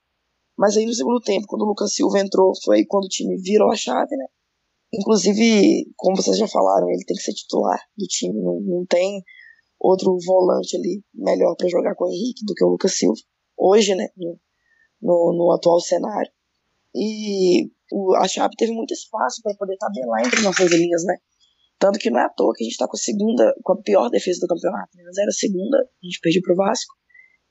[0.58, 3.72] Mas aí no segundo tempo, quando o Lucas Silva entrou, foi quando o time virou
[3.72, 4.26] a chave, né?
[4.94, 9.22] Inclusive, como vocês já falaram, ele tem que ser titular do time, não, não tem
[9.86, 13.20] outro volante ali melhor para jogar com o Henrique do que o Lucas Silva,
[13.58, 14.40] hoje, né, no,
[15.02, 16.32] no, no atual cenário.
[16.94, 21.18] E o, a Chape teve muito espaço para poder tabelar entre nossas linhas, né?
[21.78, 23.82] Tanto que não é à toa que a gente tá com a segunda, com a
[23.82, 24.96] pior defesa do campeonato.
[24.96, 25.04] Né?
[25.04, 26.96] Era a segunda, a gente perdeu pro Vasco.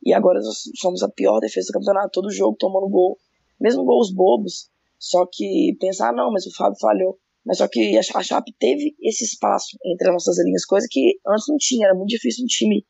[0.03, 3.19] E agora nós somos a pior defesa do campeonato, todo jogo tomando gol.
[3.61, 4.71] Mesmo gols bobos.
[4.99, 7.19] Só que pensar, ah, não, mas o Fábio falhou.
[7.45, 11.45] Mas só que a Chape teve esse espaço entre as nossas linhas, coisa que antes
[11.49, 11.87] não tinha.
[11.87, 12.85] Era muito difícil um time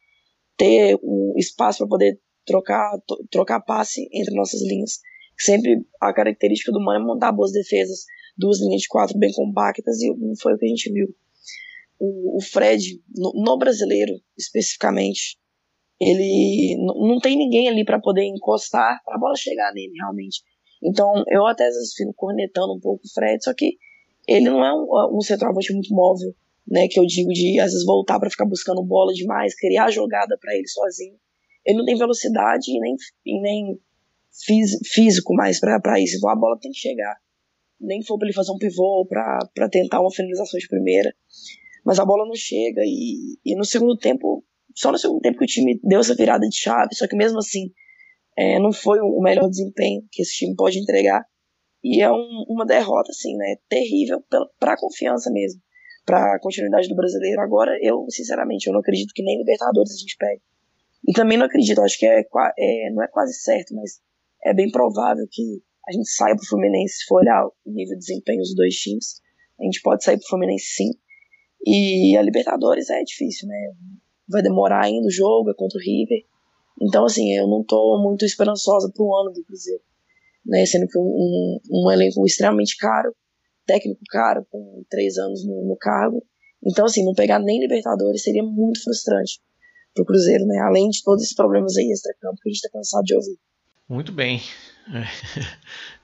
[0.57, 2.93] ter um espaço para poder trocar,
[3.31, 5.01] trocar passe entre nossas linhas.
[5.39, 8.05] Sempre a característica do Mano é montar boas defesas,
[8.37, 11.09] duas linhas de quatro bem compactas, e não foi o que a gente viu.
[11.99, 15.39] O, o Fred, no, no, brasileiro especificamente,
[16.01, 20.43] ele não tem ninguém ali para poder encostar para a bola chegar nele realmente.
[20.83, 23.77] Então eu até às vezes fico cornetando um pouco o Fred, só que
[24.27, 26.35] ele não é um, um centroavante muito móvel,
[26.67, 26.89] né?
[26.89, 30.55] Que eu digo de às vezes voltar para ficar buscando bola demais, criar jogada para
[30.55, 31.17] ele sozinho.
[31.65, 33.81] Ele não tem velocidade e nem, e nem
[34.93, 36.17] físico mais para isso.
[36.17, 37.17] Então a bola tem que chegar.
[37.81, 41.15] Nem for para ele fazer um pivô para tentar uma finalização de primeira.
[41.85, 42.83] Mas a bola não chega.
[42.85, 46.47] E, e no segundo tempo, só no segundo tempo que o time deu essa virada
[46.49, 46.95] de chave.
[46.95, 47.71] Só que mesmo assim,
[48.37, 51.25] é, não foi o melhor desempenho que esse time pode entregar.
[51.85, 53.57] E é um, uma derrota, assim, né?
[53.69, 54.25] Terrível
[54.59, 55.61] para a confiança mesmo.
[56.07, 57.43] Para a continuidade do brasileiro.
[57.43, 60.41] Agora, eu, sinceramente, eu não acredito que nem Libertadores a gente pegue.
[61.07, 62.21] E também não acredito, acho que é,
[62.59, 64.01] é não é quase certo, mas
[64.43, 68.07] é bem provável que a gente saia pro Fluminense se for olhar o nível de
[68.07, 69.21] desempenho dos dois times.
[69.61, 70.91] A gente pode sair pro Fluminense sim.
[71.67, 73.73] E a Libertadores é difícil, né?
[74.27, 76.25] Vai demorar ainda o jogo, é contra o River.
[76.81, 79.83] Então, assim, eu não tô muito esperançosa pro ano do Cruzeiro.
[80.45, 80.65] Né?
[80.67, 83.15] Sendo que um, um, elenco extremamente caro,
[83.67, 86.25] técnico caro, com três anos no, no cargo.
[86.67, 89.41] Então, assim, não pegar nem Libertadores seria muito frustrante
[89.95, 90.59] pro Cruzeiro, né?
[90.61, 93.39] Além de todos esses problemas aí extra-campo que a gente tá cansado de ouvir.
[93.89, 94.41] Muito bem.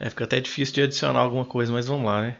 [0.00, 2.38] É, fica até difícil de adicionar alguma coisa, mas vamos lá, né?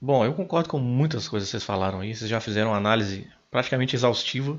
[0.00, 2.14] Bom, eu concordo com muitas coisas que vocês falaram aí.
[2.14, 4.56] Vocês já fizeram uma análise praticamente exaustiva.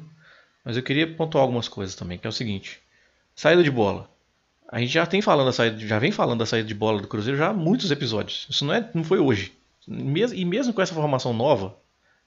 [0.66, 2.82] Mas eu queria pontuar algumas coisas também, que é o seguinte.
[3.34, 4.10] Saída de bola.
[4.70, 7.08] A gente já tem falando da saída, já vem falando da saída de bola do
[7.08, 8.46] Cruzeiro já há muitos episódios.
[8.50, 9.54] Isso não, é, não foi hoje.
[9.88, 11.76] E mesmo com essa formação nova,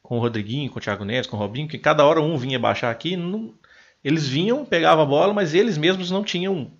[0.02, 2.58] com o Rodriguinho, com o Thiago Neves, com o Robinho, que cada hora um vinha
[2.58, 3.52] baixar aqui, não,
[4.02, 6.70] eles vinham, pegavam a bola, mas eles mesmos não tinham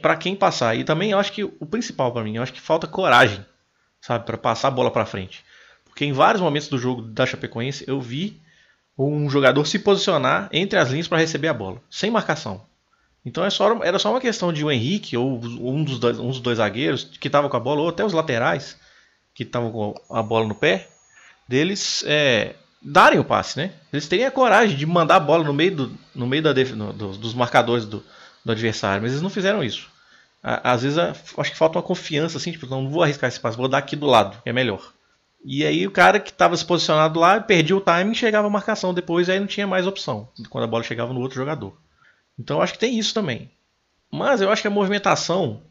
[0.00, 0.74] para quem passar.
[0.76, 3.44] E também eu acho que o principal para mim, eu acho que falta coragem,
[4.00, 5.44] sabe, para passar a bola para frente.
[5.84, 8.40] Porque em vários momentos do jogo da Chapecoense eu vi
[8.96, 12.67] um jogador se posicionar entre as linhas para receber a bola, sem marcação.
[13.28, 16.28] Então é só, era só uma questão de o Henrique ou um dos dois, um
[16.28, 18.78] dos dois zagueiros que estavam com a bola, ou até os laterais
[19.34, 20.88] que estavam com a bola no pé,
[21.46, 23.72] deles é, darem o passe, né?
[23.92, 26.92] Eles teriam a coragem de mandar a bola no meio, do, no meio da, no,
[26.92, 28.02] dos marcadores do,
[28.42, 29.90] do adversário, mas eles não fizeram isso.
[30.42, 33.68] Às vezes acho que falta uma confiança, assim, tipo, não vou arriscar esse passe, vou
[33.68, 34.92] dar aqui do lado, que é melhor.
[35.44, 38.94] E aí o cara que estava se posicionado lá perdia o timing chegava a marcação
[38.94, 41.76] depois, e aí não tinha mais opção quando a bola chegava no outro jogador.
[42.38, 43.50] Então acho que tem isso também.
[44.10, 45.62] Mas eu acho que a movimentação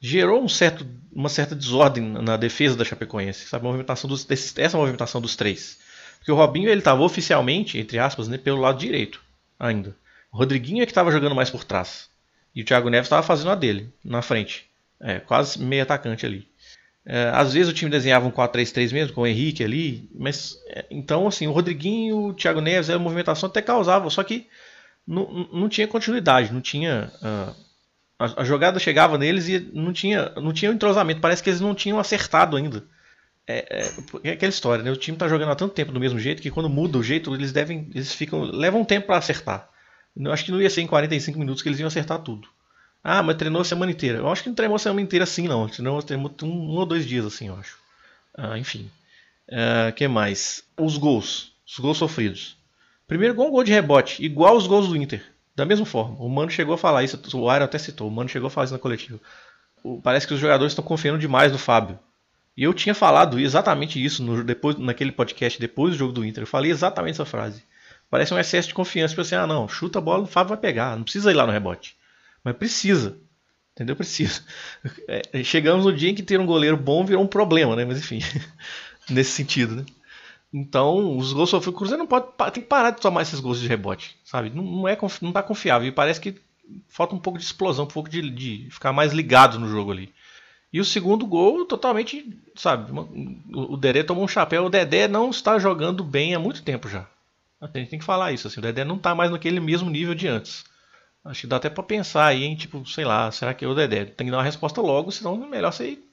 [0.00, 3.64] gerou um certo, uma certa desordem na defesa da Chapecoense, sabe?
[3.64, 4.26] Movimentação dos,
[4.56, 5.78] essa movimentação dos três.
[6.18, 9.20] Porque o Robinho ele estava oficialmente, entre aspas, né, pelo lado direito
[9.58, 9.96] ainda.
[10.32, 12.08] O Rodriguinho é que estava jogando mais por trás.
[12.54, 14.66] E o Thiago Neves estava fazendo a dele, na frente.
[14.98, 16.48] É, quase meio atacante ali.
[17.04, 20.08] É, às vezes o time desenhava um 4-3-3 mesmo, com o Henrique ali.
[20.14, 24.48] Mas é, então, assim, o Rodriguinho, o Thiago Neves, a movimentação até causava, só que
[25.06, 27.12] não, não tinha continuidade, não tinha.
[27.22, 27.66] Uh,
[28.18, 31.20] a, a, jogada chegava neles e não tinha, não tinha entrosamento.
[31.20, 32.82] Parece que eles não tinham acertado ainda
[33.46, 34.90] é, é, é, aquela história, né?
[34.90, 37.32] O time tá jogando há tanto tempo do mesmo jeito que quando muda o jeito,
[37.34, 37.88] eles devem.
[37.94, 38.42] Eles ficam.
[38.42, 39.68] levam um tempo para acertar.
[40.16, 42.48] Eu acho que não ia ser em 45 minutos que eles iam acertar tudo.
[43.04, 44.18] Ah, mas treinou a semana inteira.
[44.18, 45.68] Eu acho que não treinou a semana inteira assim, não.
[45.68, 47.78] Treinou, treinou um, um, ou dois dias assim, eu acho.
[48.36, 48.90] Ah, enfim.
[49.48, 50.64] O uh, que mais?
[50.76, 51.52] Os gols.
[51.64, 52.56] Os gols sofridos.
[53.06, 55.22] Primeiro gol, um gol de rebote, igual os gols do Inter.
[55.54, 56.16] Da mesma forma.
[56.18, 58.64] O Mano chegou a falar isso, o Airo até citou, o Mano chegou a falar
[58.64, 59.18] isso na coletiva.
[60.02, 61.98] Parece que os jogadores estão confiando demais no Fábio.
[62.56, 66.42] E eu tinha falado exatamente isso no, depois, naquele podcast depois do jogo do Inter.
[66.42, 67.62] Eu falei exatamente essa frase.
[68.10, 69.12] Parece um excesso de confiança.
[69.12, 70.96] Tipo assim, ah não, chuta a bola, o Fábio vai pegar.
[70.96, 71.96] Não precisa ir lá no rebote.
[72.42, 73.18] Mas precisa.
[73.74, 73.94] Entendeu?
[73.94, 74.42] Precisa.
[75.08, 77.84] É, chegamos no dia em que ter um goleiro bom virou um problema, né?
[77.84, 78.20] Mas enfim,
[79.10, 79.84] nesse sentido, né?
[80.58, 83.60] Então, os gols sofridos, o Cruzeiro não pode, tem que parar de tomar esses gols
[83.60, 84.48] de rebote, sabe?
[84.48, 86.34] Não, não é não tá confiável e parece que
[86.88, 90.10] falta um pouco de explosão, um pouco de, de ficar mais ligado no jogo ali.
[90.72, 92.90] E o segundo gol, totalmente, sabe?
[93.54, 94.64] O Dedé tomou um chapéu.
[94.64, 97.06] O Dedé não está jogando bem há muito tempo já.
[97.60, 98.46] A gente tem que falar isso.
[98.46, 100.64] Assim, o Dedé não está mais naquele mesmo nível de antes.
[101.22, 102.56] Acho que dá até para pensar aí, hein?
[102.56, 104.06] Tipo, sei lá, será que é o Dedé?
[104.06, 106.04] Tem que dar uma resposta logo, senão é melhor você ir,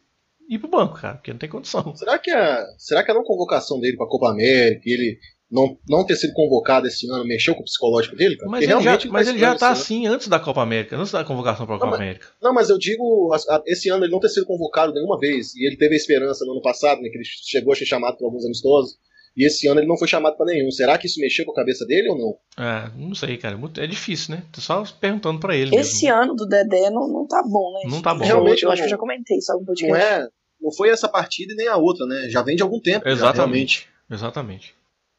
[0.49, 1.95] ir pro banco, cara, porque não tem condição.
[1.95, 5.17] Será que a, será que a não convocação dele pra Copa América, ele
[5.53, 8.49] não, não ter sido convocado esse ano mexeu com o psicológico dele, cara?
[8.49, 11.67] Mas ele já, mas ele já tá assim antes da Copa América, antes da convocação
[11.67, 12.27] para a Copa mas, América.
[12.41, 13.29] Não, mas eu digo,
[13.67, 16.53] esse ano ele não ter sido convocado nenhuma vez, e ele teve a esperança no
[16.53, 18.97] ano passado, né, que ele chegou a ser chamado para alguns amistosos,
[19.35, 20.69] e esse ano ele não foi chamado para nenhum.
[20.69, 22.63] Será que isso mexeu com a cabeça dele ou não?
[22.63, 23.59] É, não sei, cara.
[23.77, 24.43] É difícil, né?
[24.51, 25.75] Tô só perguntando para ele.
[25.75, 26.21] Esse mesmo.
[26.21, 27.89] ano do Dedé não, não tá bom, né?
[27.89, 28.23] Não tá bom.
[28.23, 29.91] Realmente, eu, acho que eu já comentei isso algum podcast.
[29.91, 30.27] Não, é,
[30.61, 32.29] não foi essa partida e nem a outra, né?
[32.29, 33.07] Já vem de algum tempo.
[33.07, 33.87] Exatamente.
[34.09, 34.75] Já, Exatamente.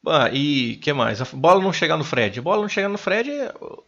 [0.07, 1.19] Ah, e que mais?
[1.19, 2.39] A bola não chegar no Fred.
[2.39, 3.29] A bola não chegar no Fred,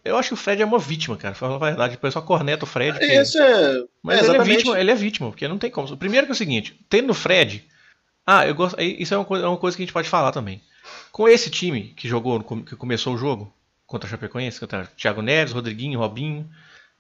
[0.04, 1.36] eu acho que o Fred é uma vítima, cara.
[1.36, 1.96] Fala a verdade.
[1.96, 2.98] O pessoal corneta o Fred.
[2.98, 3.14] Porque...
[3.14, 3.84] Esse é...
[4.02, 5.96] Mas é, ele é vítima, ele é vítima, porque não tem como.
[5.96, 7.64] Primeiro que é o seguinte, tendo o Fred.
[8.30, 8.78] Ah, eu gosto.
[8.82, 10.62] Isso é uma, coisa, é uma coisa que a gente pode falar também.
[11.14, 13.52] Com esse time que jogou, que começou o jogo
[13.86, 16.46] contra a Chapecoense, contra Thiago Neves, Rodriguinho, Robinho,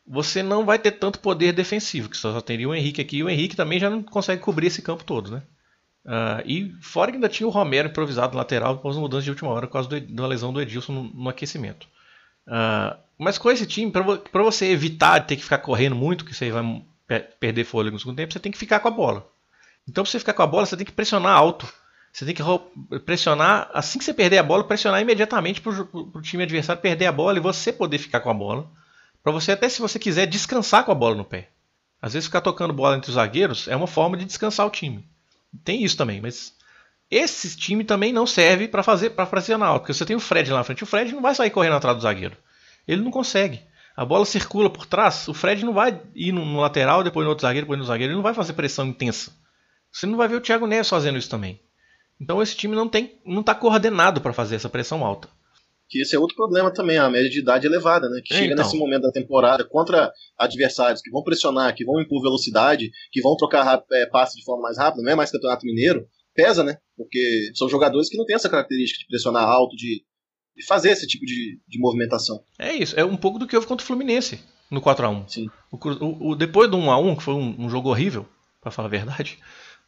[0.07, 3.17] você não vai ter tanto poder defensivo, que só teria o Henrique aqui.
[3.17, 5.43] E o Henrique também já não consegue cobrir esse campo todo, né?
[6.05, 9.67] Uh, e fora que ainda tinha o Romero improvisado lateral após mudança de última hora
[9.67, 11.85] por causa da lesão do Edilson no, no aquecimento.
[12.47, 16.49] Uh, mas com esse time, para você evitar ter que ficar correndo muito, que você
[16.49, 16.63] vai
[17.37, 19.29] perder fôlego no segundo tempo, você tem que ficar com a bola.
[19.87, 21.67] Então, para você ficar com a bola, você tem que pressionar alto.
[22.11, 22.43] Você tem que
[23.01, 27.11] pressionar, assim que você perder a bola, pressionar imediatamente para o time adversário perder a
[27.11, 28.69] bola e você poder ficar com a bola.
[29.23, 31.49] Para você, até se você quiser, descansar com a bola no pé.
[32.01, 35.07] Às vezes, ficar tocando bola entre os zagueiros é uma forma de descansar o time.
[35.63, 36.53] Tem isso também, mas
[37.09, 40.51] esse time também não serve para fazer para pressionar alto, porque você tem o Fred
[40.51, 42.35] lá na frente, o Fred não vai sair correndo atrás do zagueiro.
[42.87, 43.61] Ele não consegue.
[43.95, 47.43] A bola circula por trás, o Fred não vai ir no, lateral, depois no outro
[47.43, 49.31] zagueiro, depois no zagueiro, ele não vai fazer pressão intensa.
[49.91, 51.59] Você não vai ver o Thiago Neves fazendo isso também.
[52.19, 55.29] Então esse time não tem, não está coordenado para fazer essa pressão alta.
[55.89, 58.21] Que esse é outro problema também, a média de idade elevada, né?
[58.23, 58.65] Que é, chega então.
[58.65, 63.37] nesse momento da temporada contra adversários que vão pressionar, que vão impor velocidade, que vão
[63.37, 66.77] trocar é, passe de forma mais rápida, não é mais campeonato mineiro, pesa, né?
[66.97, 70.03] Porque são jogadores que não têm essa característica de pressionar alto, de,
[70.57, 72.43] de fazer esse tipo de, de movimentação.
[72.59, 75.29] É isso, é um pouco do que houve contra o Fluminense no 4x1.
[75.29, 75.49] Sim.
[75.71, 78.27] O, o, depois do 1x1, que foi um, um jogo horrível,
[78.61, 79.39] para falar a verdade,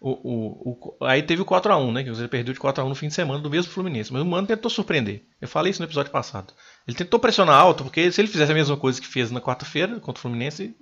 [0.01, 2.03] o, o, o, aí teve o 4x1, né?
[2.03, 4.13] Que você perdeu de 4x1 no fim de semana do mesmo Fluminense.
[4.13, 5.25] Mas o Mano tentou surpreender.
[5.41, 6.53] Eu falei isso no episódio passado.
[6.87, 9.99] Ele tentou pressionar alto, porque se ele fizesse a mesma coisa que fez na quarta-feira
[9.99, 10.73] contra o Fluminense,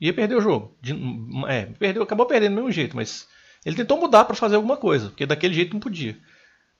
[0.00, 0.76] ia perder o jogo.
[0.80, 0.94] De,
[1.46, 3.28] é, perdeu, acabou perdendo do mesmo jeito, mas
[3.66, 6.18] ele tentou mudar para fazer alguma coisa, porque daquele jeito não podia.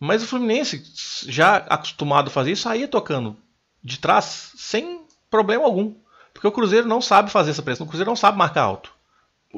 [0.01, 0.83] Mas o Fluminense,
[1.29, 3.37] já acostumado a fazer isso, saía tocando
[3.83, 5.95] de trás sem problema algum.
[6.33, 8.94] Porque o Cruzeiro não sabe fazer essa pressão, o Cruzeiro não sabe marcar alto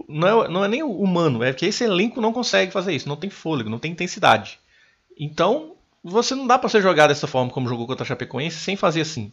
[0.08, 3.16] não é, não é nem humano, é que esse elenco não consegue fazer isso, não
[3.16, 4.58] tem fôlego, não tem intensidade.
[5.18, 8.76] Então, você não dá para ser jogar dessa forma como jogou contra a Chapecoense sem
[8.76, 9.32] fazer assim.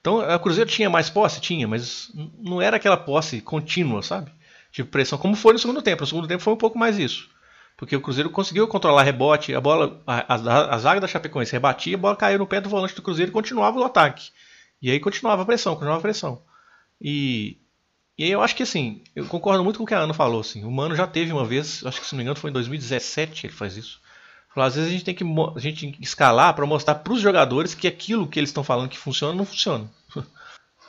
[0.00, 1.40] Então, a Cruzeiro tinha mais posse?
[1.40, 4.32] Tinha, mas não era aquela posse contínua, sabe?
[4.72, 6.02] Tipo, pressão, como foi no segundo tempo.
[6.02, 7.28] No segundo tempo foi um pouco mais isso.
[7.76, 11.96] Porque o Cruzeiro conseguiu controlar rebote, a bola, a, a, a zaga da Chapecoense rebatia,
[11.96, 14.30] a bola caiu no pé do volante do Cruzeiro e continuava o ataque.
[14.80, 16.42] E aí continuava a pressão, continuava a pressão.
[17.00, 17.58] E
[18.18, 20.40] e aí eu acho que assim, eu concordo muito com o que a Ana falou.
[20.40, 22.52] Assim, o Mano já teve uma vez, acho que se não me engano foi em
[22.52, 24.00] 2017 ele faz isso.
[24.54, 27.20] Falou, às vezes a gente tem que, a gente que escalar para mostrar para os
[27.20, 29.90] jogadores que aquilo que eles estão falando que funciona não funciona.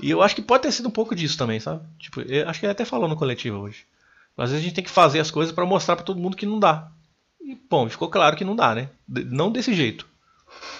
[0.01, 1.81] e eu acho que pode ter sido um pouco disso também, sabe?
[1.97, 3.85] Tipo, acho que ele até falou no coletivo hoje.
[4.37, 6.45] Às vezes a gente tem que fazer as coisas para mostrar para todo mundo que
[6.45, 6.91] não dá.
[7.39, 8.89] E, bom, ficou claro que não dá, né?
[9.07, 10.07] Não desse jeito.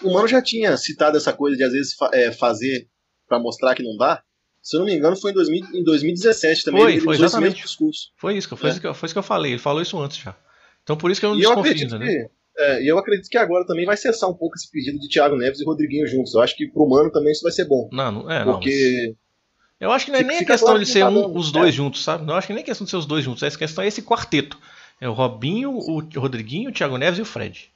[0.02, 2.90] O Mano já tinha citado essa coisa de às vezes é, fazer
[3.28, 4.22] para mostrar que não dá.
[4.64, 6.82] Se eu não me engano, foi em, 2000, em 2017 também.
[6.82, 7.62] Foi, foi exatamente.
[8.18, 8.72] Foi isso, foi, é.
[8.72, 9.52] isso que, foi isso que eu falei.
[9.52, 10.34] Ele falou isso antes já.
[10.84, 12.30] Então por isso que eu não E eu desconfio, acredito entendeu?
[12.30, 12.62] que.
[12.64, 15.36] é, e eu acredito que agora também vai cessar um pouco esse pedido de Thiago
[15.36, 16.34] Neves e Rodriguinho juntos.
[16.34, 17.90] Eu acho que pro Mano também isso vai ser bom.
[17.92, 18.46] Não, não, é, não.
[18.46, 19.16] mas- porque
[19.82, 21.52] Eu acho que não é nem a questão claro de ser não tá um- os
[21.52, 22.26] dois juntos, sabe?
[22.26, 23.44] Não acho que nem questão de ser os dois juntos.
[23.44, 24.58] A questão é esse quarteto.
[25.02, 27.70] É o Robinho, o Rodriguinho, o Thiago Neves e o Fred.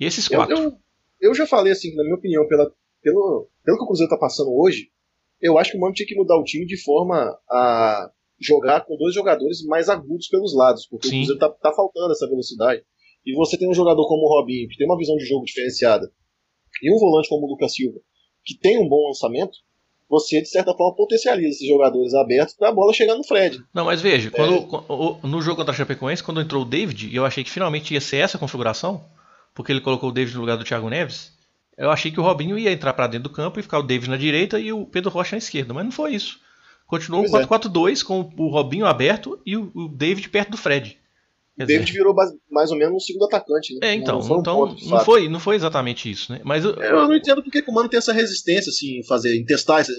[0.00, 0.56] E esses eu, quatro.
[0.56, 0.76] eu,
[1.20, 4.50] eu já falei assim, na minha opinião, pela, pelo, pelo que o Cruzeiro tá passando
[4.52, 4.88] hoje,
[5.44, 7.14] eu acho que o Mano tinha que mudar o time de forma
[7.50, 11.16] a jogar com dois jogadores mais agudos pelos lados, porque Sim.
[11.16, 12.82] o Cruzeiro tá, tá faltando essa velocidade.
[13.26, 16.10] E você tem um jogador como o Robinho, que tem uma visão de jogo diferenciada,
[16.82, 17.98] e um volante como o Lucas Silva,
[18.44, 19.52] que tem um bom lançamento,
[20.08, 23.58] você, de certa forma, potencializa esses jogadores abertos para a bola chegar no Fred.
[23.72, 24.60] Não, mas veja, quando, É.
[24.66, 24.84] co-
[25.22, 28.00] o- no jogo contra a Chapecoense, quando entrou o David, eu achei que finalmente ia
[28.00, 29.02] ser essa configuração,
[29.54, 31.32] porque ele colocou o David no lugar do Thiago Neves,
[31.78, 34.10] eu achei que o Robinho ia entrar pra dentro do campo e ficar o David
[34.10, 36.38] na direita e o Pedro Rocha na esquerda, mas não foi isso.
[36.86, 37.46] Continuou um Pois é.
[37.46, 40.98] 4-4-2 com o Robinho aberto e o, o David perto do Fred.
[41.56, 42.14] Quer O David dizer, virou
[42.50, 43.88] mais ou menos um segundo atacante, né?
[43.88, 46.40] é, então, Não foi um então ponto, não, foi, não foi exatamente isso, né?
[46.44, 49.34] Mas eu- Eu não entendo porque que o Mano tem essa resistência, assim, em fazer,
[49.36, 49.80] em testar.
[49.80, 49.92] esse-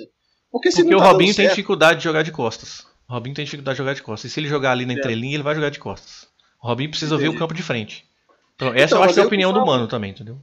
[0.51, 2.85] Porque se Porque não o tá Robinho tem certo, dificuldade de jogar de costas.
[3.09, 4.29] O Robinho tem dificuldade de jogar de costas.
[4.29, 4.95] E se ele jogar ali na É.
[4.97, 6.27] entrelinha, ele vai jogar de costas.
[6.61, 7.39] O Robinho precisa ver o Entendi.
[7.39, 8.05] campo de frente.
[8.55, 9.65] Então, Então, essa eu mas acho que é a eu opinião do.
[9.65, 10.37] Mano também, entendeu?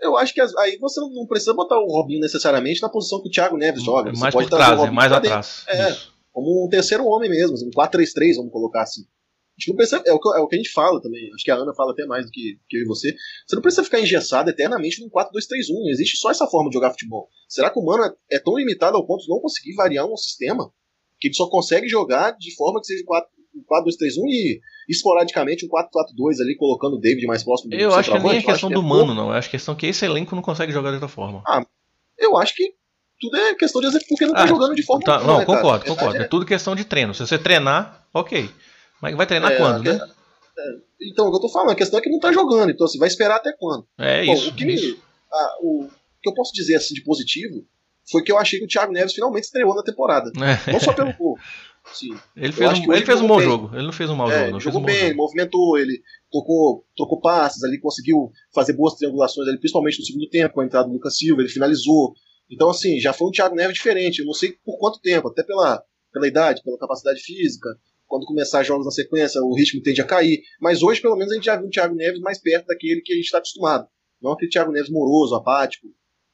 [0.00, 3.28] Eu acho que as- aí você não- precisa botar o Robinho necessariamente na posição que
[3.28, 4.10] o Thiago Neves joga.
[4.14, 5.64] Você mais pode por trazer o trás, é Robinho mais atrás.
[5.68, 5.90] É.
[5.90, 6.14] Isso.
[6.32, 9.02] Como um terceiro homem mesmo, um 4-3-3, vamos colocar assim.
[9.02, 11.42] A gente não precisa, é, o que, é o que a gente fala também, acho
[11.42, 13.14] que a Ana fala até mais do que, que eu e você.
[13.46, 15.88] Você não precisa ficar engessado eternamente num 4-2-3-1.
[15.90, 17.30] Existe só essa forma de jogar futebol.
[17.48, 20.16] Será que o Mano é, é tão limitado ao ponto de não conseguir variar um
[20.16, 20.70] sistema
[21.18, 25.64] que ele só consegue jogar de forma que seja um 4 um 4-2-3-1 e esporadicamente
[25.66, 28.68] um 4-4-2 ali, colocando o David mais próximo do Eu acho que nem é questão
[28.68, 29.28] que do é Mano, não.
[29.28, 31.42] Eu acho questão que esse elenco não consegue jogar de outra forma.
[32.18, 32.72] Eu acho que
[33.20, 35.44] tudo é questão de exemplo, porque não tá Ah, jogando de forma Tá, não, né,
[35.44, 35.46] cara?
[35.46, 36.22] concordo, A verdade concordo.
[36.22, 37.14] É é- tudo questão de treino.
[37.14, 38.50] Se você treinar, ok.
[39.00, 40.00] Mas vai treinar É, quando, é- né?
[41.02, 42.98] Então, o que eu tô falando, a questão é que não tá jogando, então assim,
[42.98, 43.86] vai esperar até quando?
[43.98, 44.48] É Bom, isso.
[44.50, 44.98] o, que me- isso.
[45.32, 45.88] ah, o
[46.22, 47.62] que eu posso dizer assim de positivo
[48.10, 50.30] foi que eu achei que o Thiago Neves finalmente estreou na temporada.
[50.36, 50.72] É.
[50.72, 51.36] Não só pelo gol.
[51.92, 52.16] Sim.
[52.36, 53.44] Ele fez, um, ele fez um bom bem.
[53.46, 53.74] jogo.
[53.74, 54.60] Ele não fez um mau É, jogo, ele não.
[54.60, 55.16] Jogou um bem, jogo.
[55.16, 60.54] movimentou, ele tocou, trocou passes ali, conseguiu fazer boas triangulações ali, principalmente no segundo tempo,
[60.54, 62.14] com a entrada do Lucas Silva, ele finalizou.
[62.50, 64.18] Então, assim, já foi um Thiago Neves diferente.
[64.20, 67.68] Eu não sei por quanto tempo, até pela, pela idade, pela capacidade física.
[68.06, 70.40] Quando começar jogos na sequência, o ritmo tende a cair.
[70.60, 73.12] Mas hoje, pelo menos, a gente já viu um Thiago Neves mais perto daquele que
[73.12, 73.88] a gente está acostumado.
[74.22, 75.88] Não aquele Thiago Neves moroso, apático.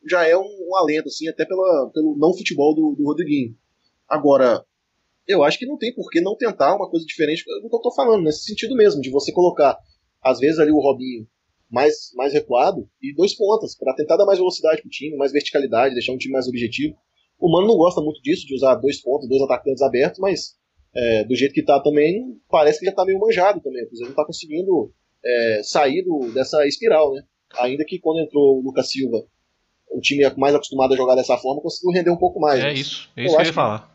[0.09, 3.57] Já é um, um alento, assim, até pela, pelo não futebol do, do Rodriguinho.
[4.09, 4.63] Agora,
[5.27, 7.81] eu acho que não tem por que não tentar uma coisa diferente do que eu
[7.81, 9.79] tô falando, nesse sentido mesmo, de você colocar,
[10.23, 11.27] às vezes, ali o Robinho
[11.71, 15.95] mais, mais recuado e dois pontas, para tentar dar mais velocidade pro time, mais verticalidade,
[15.95, 16.95] deixar um time mais objetivo.
[17.39, 20.55] O Mano não gosta muito disso, de usar dois pontos, dois atacantes abertos, mas
[20.95, 23.83] é, do jeito que tá também, parece que já tá meio manjado também.
[23.85, 24.93] O Cruzeiro não tá conseguindo
[25.25, 27.23] é, sair do, dessa espiral, né?
[27.61, 29.25] Ainda que quando entrou o Lucas Silva,
[29.91, 32.63] o time é mais acostumado a jogar dessa forma, conseguiu render um pouco mais.
[32.63, 33.09] É isso.
[33.17, 33.92] É eu isso que eu ia que- falar.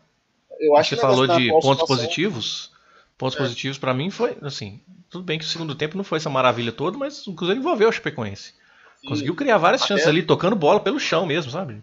[0.60, 2.70] Eu acho Você que falou de pontos positivos.
[3.16, 3.38] Pontos É.
[3.42, 6.70] positivos pra mim foi, assim, tudo bem que o segundo tempo não foi essa maravilha
[6.72, 8.54] toda, mas o Cruzeiro envolveu o Chapecoense.
[9.00, 9.08] Sim.
[9.08, 11.82] Conseguiu criar várias Até- chances ali, tocando bola pelo chão mesmo, sabe?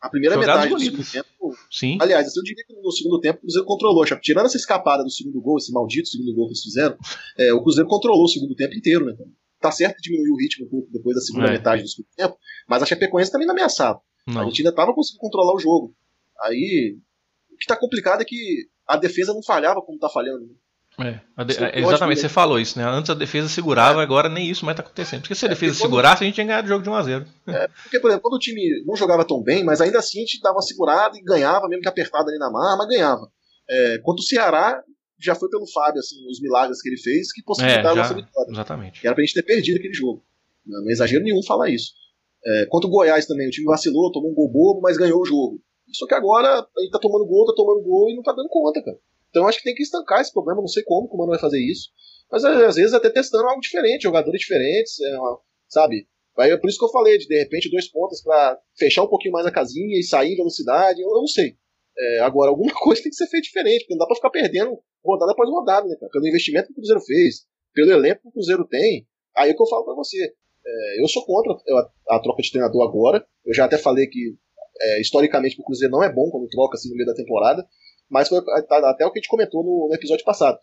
[0.00, 1.12] A primeira Jogadas metade do segundo bonitas.
[1.12, 1.56] tempo.
[1.70, 1.98] Sim.
[2.00, 4.04] Aliás, eu diria que no segundo tempo o Cruzeiro controlou.
[4.20, 6.96] Tirando essa escapada do segundo gol, esse maldito segundo gol que eles fizeram,
[7.38, 9.14] é, o Cruzeiro controlou o segundo tempo inteiro, né?
[9.60, 11.52] Tá certo que diminuiu o ritmo um pouco depois da segunda É.
[11.52, 12.36] metade do segundo tempo,
[12.68, 14.00] mas a Chapecoense também não ameaçava.
[14.28, 14.44] A Não.
[14.50, 15.94] gente ainda tava conseguindo controlar o jogo.
[16.42, 16.98] Aí,
[17.56, 20.46] o que tá complicado é que a defesa não falhava como tá falhando.
[20.98, 21.20] né?
[21.36, 22.84] É, de- é é, exatamente, você falou isso, né?
[22.86, 25.20] Antes a defesa segurava, agora nem isso mais tá acontecendo.
[25.20, 27.26] Porque se a É, defesa quando- segurasse, a gente tinha ganhado o jogo de 1x0.
[27.82, 30.40] Porque, por exemplo, quando o time não jogava tão bem, mas ainda assim a gente
[30.40, 33.30] dava uma segurada e ganhava, mesmo que apertado ali na marra, mas ganhava.
[33.68, 34.80] É, quanto o Ceará,
[35.20, 38.02] já foi pelo Fábio, assim, os milagres que ele fez que É, possibilitaram a já,
[38.02, 38.50] nossa vitória.
[38.52, 39.00] exatamente.
[39.00, 40.24] Que era pra gente ter perdido aquele jogo.
[40.64, 41.92] Não não é exagero nenhum falar isso.
[42.44, 45.26] É, quanto o Goiás também, o time vacilou, tomou um gol bobo, mas ganhou o
[45.26, 45.60] jogo.
[45.92, 48.82] Só que agora gente tá tomando gol, tá tomando gol e não tá dando conta,
[48.82, 48.98] cara.
[49.30, 51.38] Então acho que tem que estancar esse problema, não sei como que o Mano vai
[51.38, 51.90] fazer isso.
[52.30, 55.38] Mas é, às vezes até testando algo diferente, jogadores diferentes, é uma-
[55.68, 56.06] sabe?
[56.38, 59.08] Aí é por isso que eu falei, de de repente dois pontos pra fechar um
[59.08, 61.56] pouquinho mais a casinha e sair em velocidade, eu, eu não sei.
[61.98, 64.78] É, agora, alguma coisa tem que ser feita diferente, porque não dá pra ficar perdendo
[65.04, 66.10] rodada após rodada, né, cara?
[66.12, 69.06] Pelo investimento que o Cruzeiro fez, pelo elenco que o Cruzeiro tem.
[69.36, 70.18] Aí é que eu falo pra você.
[70.66, 73.24] É, eu sou contra a, a troca de treinador agora.
[73.44, 74.34] Eu já até falei que
[74.80, 77.66] é, historicamente o Cruzeiro não é bom quando troca assim no meio da temporada.
[78.08, 80.58] Mas foi tá- até o que a gente comentou no, no episódio passado.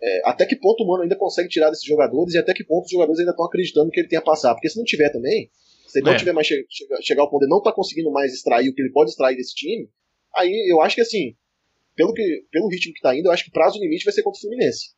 [0.00, 2.84] É, até que ponto o Mano ainda consegue tirar desses jogadores e até que ponto
[2.84, 4.54] os jogadores ainda estão acreditando que ele tem a passar.
[4.54, 5.50] Porque se não tiver também,
[5.88, 6.16] se ele não É.
[6.16, 8.80] tiver mais che chega- chegar ao ponto de não estar conseguindo mais extrair o que
[8.80, 9.90] ele pode extrair desse time,
[10.34, 11.34] aí eu acho que assim,
[11.96, 14.38] pelo, que, pelo ritmo que tá indo, eu acho que prazo limite vai ser contra
[14.38, 14.90] o Fluminense,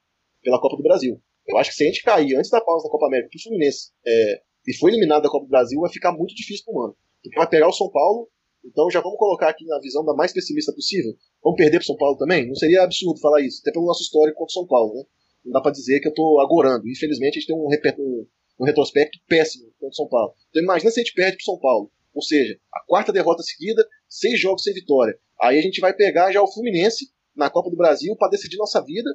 [0.42, 1.20] pela Copa do Brasil.
[1.48, 3.90] Eu acho que se a gente cair antes da pausa da Copa América pro Fluminense
[4.06, 6.96] é, e for eliminado da Copa do Brasil, vai ficar muito difícil pro Mano.
[7.22, 8.28] Porque vai pegar o São Paulo,
[8.64, 11.12] então já vamos colocar aqui na visão da mais pessimista possível.
[11.42, 12.46] Vamos perder pro São Paulo também?
[12.46, 15.02] Não seria absurdo falar isso, até pelo nosso histórico contra o São Paulo, né?
[15.44, 16.88] Não dá pra dizer que eu tô agorando.
[16.88, 18.26] Infelizmente a gente tem um, um,
[18.61, 20.34] um retrospecto péssimo contra o São Paulo.
[20.50, 21.90] Então imagina se a gente perde pro São Paulo.
[22.12, 25.18] Ou seja, a quarta derrota seguida, seis jogos sem vitória.
[25.40, 28.84] Aí a gente vai pegar já o Fluminense na Copa do Brasil para decidir nossa
[28.84, 29.11] vida.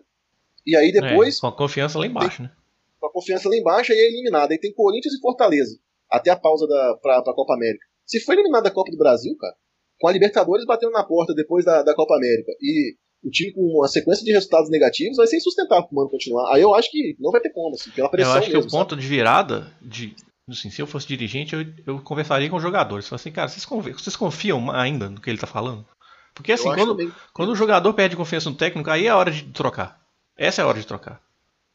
[0.65, 1.37] E aí depois.
[1.37, 2.51] É, com a confiança lá embaixo, tem, né?
[2.99, 4.51] Com a confiança lá embaixo, aí é eliminado.
[4.51, 5.77] Aí tem Corinthians e Fortaleza.
[6.09, 7.85] Até a pausa da, pra, pra Copa América.
[8.05, 9.55] Se for eliminado da Copa do Brasil, cara,
[9.99, 13.61] com a Libertadores batendo na porta depois da, da Copa América e o time com
[13.61, 16.53] uma sequência de resultados negativos vai ser insustentável pro Mano continuar.
[16.53, 18.67] Aí eu acho que não vai ter como, assim, pela pressão Eu acho mesmo, que
[18.67, 20.15] o ponto de virada, de,
[20.47, 23.07] assim, se eu fosse dirigente, eu, eu conversaria com os jogadores.
[23.07, 25.85] Falaria assim, cara, vocês, vocês confiam ainda no que ele tá falando?
[26.35, 29.43] Porque assim, quando, quando o jogador perde confiança no técnico, aí é a hora de
[29.45, 30.01] trocar.
[30.37, 31.21] Essa é a hora de trocar.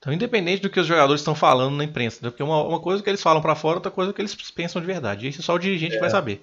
[0.01, 2.31] Então, independente do que os jogadores estão falando na imprensa, né?
[2.31, 4.87] porque uma, uma coisa que eles falam para fora, outra coisa que eles pensam de
[4.87, 5.27] verdade.
[5.27, 6.01] E isso só o dirigente é.
[6.01, 6.41] vai saber.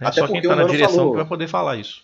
[0.00, 0.10] Né?
[0.12, 1.10] Só quem tá na direção falou...
[1.12, 2.02] que vai poder falar isso.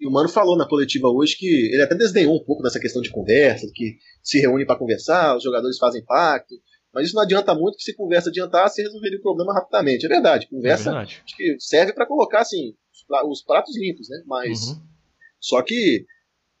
[0.00, 3.00] E o Mano falou na coletiva hoje que ele até desdenhou um pouco dessa questão
[3.00, 6.56] de conversa, que se reúne para conversar, os jogadores fazem pacto.
[6.92, 10.04] Mas isso não adianta muito, que se conversa adiantasse, resolveria o problema rapidamente.
[10.04, 11.22] É verdade, conversa é verdade.
[11.24, 12.74] Acho que serve para colocar assim,
[13.28, 14.22] os pratos limpos, né?
[14.26, 14.68] Mas.
[14.68, 14.82] Uhum.
[15.40, 16.06] Só que,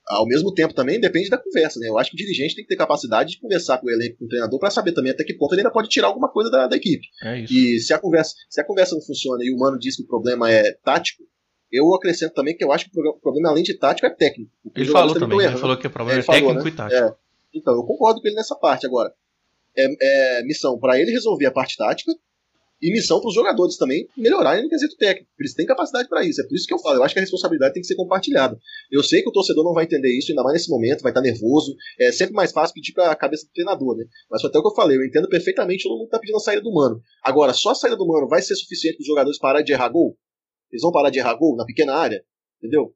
[0.06, 1.88] ao mesmo tempo, também depende da conversa, né?
[1.88, 4.26] Eu acho que o dirigente tem que ter capacidade de conversar com o elenco, com
[4.26, 6.66] o treinador, para saber também até que ponto ele ainda pode tirar alguma coisa da,
[6.66, 7.06] da equipe.
[7.22, 10.02] É e se a, conversa, se a conversa não funciona e o Mano diz que
[10.02, 11.22] o problema é tático,
[11.72, 14.50] eu acrescento também que eu acho que o problema, além de tático, é técnico.
[14.76, 16.70] Ele falou também, ele falou que o problema é, é técnico falou, né?
[16.70, 17.02] e tático.
[17.02, 17.14] É.
[17.54, 18.86] Então, eu concordo com ele nessa parte.
[18.86, 19.12] Agora,
[19.76, 22.12] é, é missão para ele resolver a parte tática
[22.80, 25.30] e missão para os jogadores também melhorarem no quesito técnico.
[25.38, 26.40] Eles têm capacidade para isso.
[26.40, 26.96] É por isso que eu falo.
[26.96, 28.58] Eu acho que a responsabilidade tem que ser compartilhada.
[28.90, 31.20] Eu sei que o torcedor não vai entender isso, ainda mais nesse momento, vai estar
[31.20, 31.74] nervoso.
[31.98, 34.04] É sempre mais fácil pedir para a cabeça do treinador, né?
[34.30, 34.96] Mas foi até o que eu falei.
[34.96, 37.00] Eu entendo perfeitamente todo mundo está pedindo a saída do mano.
[37.22, 39.88] Agora, só a saída do mano vai ser suficiente para os jogadores pararem de errar
[39.88, 40.16] gol?
[40.70, 42.24] Eles vão parar de errar gol na pequena área?
[42.58, 42.94] Entendeu?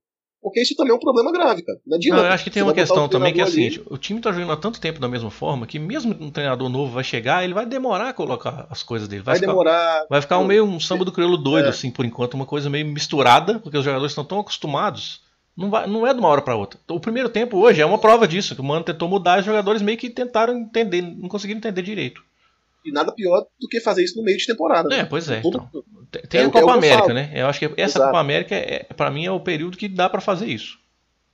[0.49, 1.78] Porque isso também é um problema grave, cara.
[1.86, 2.22] Não adianta.
[2.22, 4.32] Não, eu acho que tem uma questão também que é a seguinte: o time tá
[4.32, 7.55] jogando há tanto tempo da mesma forma que mesmo um treinador novo vai chegar, ele
[7.55, 9.22] vai demorar a colocar as coisas dele.
[9.22, 10.07] Vai, vai ficar, demorar.
[10.09, 11.68] Vai ficar um meio um samba do crioulo doido, é.
[11.68, 15.20] assim, por enquanto, uma coisa meio misturada, porque os jogadores estão tão acostumados.
[15.57, 16.78] Não, vai, não é de uma hora para outra.
[16.88, 19.46] O primeiro tempo hoje é uma prova disso, que o Mano tentou mudar e os
[19.46, 22.22] jogadores meio que tentaram entender, não conseguiram entender direito.
[22.89, 24.93] E nada pior do que fazer isso no meio de temporada.
[24.93, 25.05] É, né?
[25.05, 25.39] pois é.
[25.39, 25.68] Então.
[26.28, 27.30] Tem é a Copa América, né?
[27.34, 28.07] Eu acho que essa Exato.
[28.07, 30.78] Copa América, é, para mim, é o período que dá para fazer isso.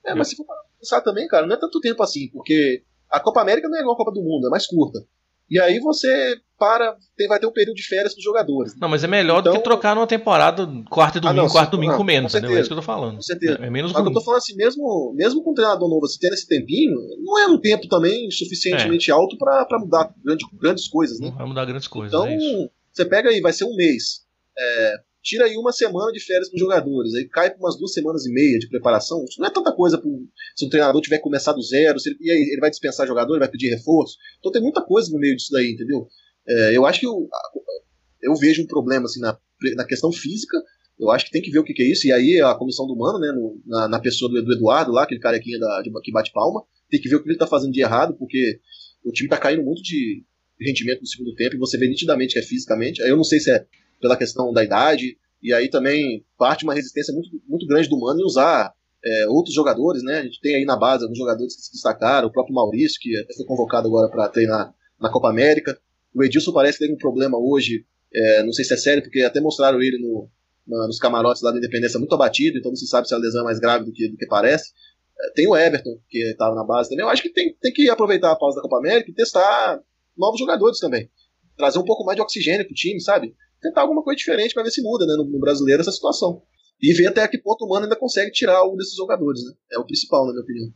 [0.04, 0.44] É, mas se for
[0.78, 3.94] pensar também, cara, não é tanto tempo assim, porque a Copa América não é igual
[3.94, 5.00] a Copa do Mundo, é mais curta.
[5.50, 8.74] E aí você para, tem, vai ter um período de férias dos jogadores.
[8.80, 9.52] Não, mas é melhor então...
[9.52, 12.04] do que então- trocar numa temporada quarta e domingo, ah, não, quarto e domingo com
[12.04, 12.56] menos, entendeu?
[12.56, 13.16] É isso que eu tô falando.
[13.16, 13.58] Com certeza.
[13.60, 16.18] É, é menos mas eu tô falando assim, mesmo, mesmo com um treinador novo, você
[16.18, 19.14] tendo esse tempinho, não é um tempo também suficientemente é.
[19.14, 21.28] alto para mudar grande, grandes coisas, né?
[21.28, 22.36] Não vai mudar grandes coisas, então, é
[22.92, 24.24] você pega aí, vai ser um mês.
[24.56, 27.94] É, tira aí uma semana de férias para os jogadores, aí cai para umas duas
[27.94, 29.24] semanas e meia de preparação.
[29.24, 30.10] Isso não é tanta coisa pro,
[30.54, 33.40] se o treinador tiver começado zero, se ele, e aí ele vai dispensar jogador, ele
[33.40, 34.18] vai pedir reforço.
[34.38, 36.06] Então tem muita coisa no meio disso daí, entendeu?
[36.46, 37.26] É, eu acho que eu,
[38.22, 39.36] eu vejo um problema assim, na,
[39.76, 40.62] na questão física.
[41.00, 42.06] Eu acho que tem que ver o que, que é isso.
[42.06, 45.04] E aí a comissão do Mano, né, no, na, na, pessoa do, do, Eduardo, lá,
[45.04, 47.72] aquele carequinha da, de, que bate palma, tem que ver o que ele está fazendo
[47.72, 48.60] de errado, porque
[49.02, 50.22] o time está caindo muito de
[50.60, 53.00] rendimento no segundo tempo, e você vê nitidamente que é fisicamente.
[53.00, 53.66] Eu não sei se é
[54.00, 58.20] pela questão da idade, e aí também parte uma resistência muito, muito grande do Mano
[58.20, 58.72] em usar
[59.04, 60.18] é, outros jogadores, né?
[60.18, 63.12] A gente tem aí na base alguns jogadores que se destacaram, o próprio Maurício, que
[63.36, 65.78] foi convocado agora para treinar na Copa América.
[66.14, 67.84] O Edilson parece que teve um problema hoje,
[68.14, 70.28] é, não sei se é sério, porque até mostraram ele no,
[70.66, 73.42] na, nos camarotes lá da Independência muito abatido, então não se sabe se a lesão
[73.42, 74.72] é mais grave do que, do que parece.
[75.20, 77.04] É, tem o Everton, que estava na base também.
[77.04, 79.78] Eu acho que tem, tem que aproveitar a pausa da Copa América e testar
[80.16, 81.10] novos jogadores também.
[81.56, 83.34] Trazer um pouco mais de oxigênio pro time, sabe?
[83.64, 86.42] Tentar alguma coisa diferente para ver se muda né, no, no, brasileiro essa situação.
[86.82, 89.52] E ver até que ponto o Mano ainda consegue tirar algo desses jogadores, né?
[89.72, 90.74] É o principal, na minha opinião.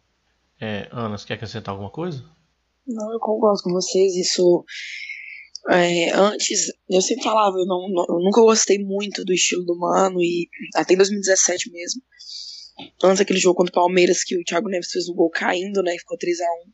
[0.59, 2.24] É, Ana, você quer acrescentar alguma coisa?
[2.86, 4.16] Não, eu concordo com vocês.
[4.16, 4.64] Isso
[5.70, 9.78] é, antes, eu sempre falava, eu, não, não, eu nunca gostei muito do estilo do
[9.78, 12.01] Mano, e até em 2017 mesmo.
[13.05, 15.95] Antes daquele jogo contra o Palmeiras, que o Thiago Neves fez o gol caindo, né?
[15.99, 16.70] Ficou 3x1.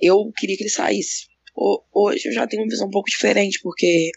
[0.00, 1.26] Eu queria que ele saísse.
[1.92, 4.12] Hoje eu já tenho uma visão um pouco diferente, porque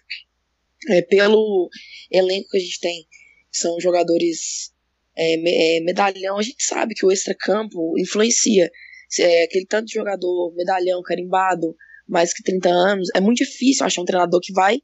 [0.89, 1.69] é, pelo
[2.11, 3.07] elenco que a gente tem,
[3.51, 4.73] são jogadores
[5.15, 8.71] é, é, medalhão, a gente sabe que o extra-campo influencia.
[9.19, 11.75] É aquele tanto de jogador medalhão, carimbado,
[12.07, 14.81] mais que 30 anos, é muito difícil achar um treinador que vai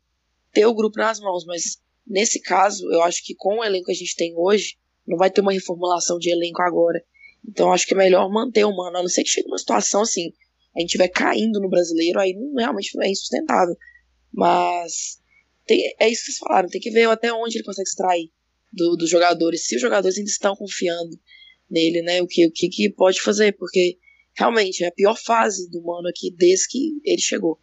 [0.54, 3.92] ter o grupo nas mãos, mas nesse caso, eu acho que com o elenco que
[3.92, 7.02] a gente tem hoje, não vai ter uma reformulação de elenco agora.
[7.48, 10.02] Então acho que é melhor manter o mano, a não ser que chegue uma situação
[10.02, 10.34] assim,
[10.76, 13.76] a gente estiver caindo no brasileiro, aí não, realmente é insustentável.
[14.34, 15.20] Mas
[15.68, 18.32] tem, é isso que vocês falaram, tem que ver até onde ele consegue extrair
[18.72, 21.20] do, dos jogadores, se os jogadores ainda estão confiando
[21.70, 22.22] nele, né?
[22.22, 23.98] O que, o que, que pode fazer, porque
[24.36, 27.60] realmente é a pior fase do Mano aqui desde que ele chegou.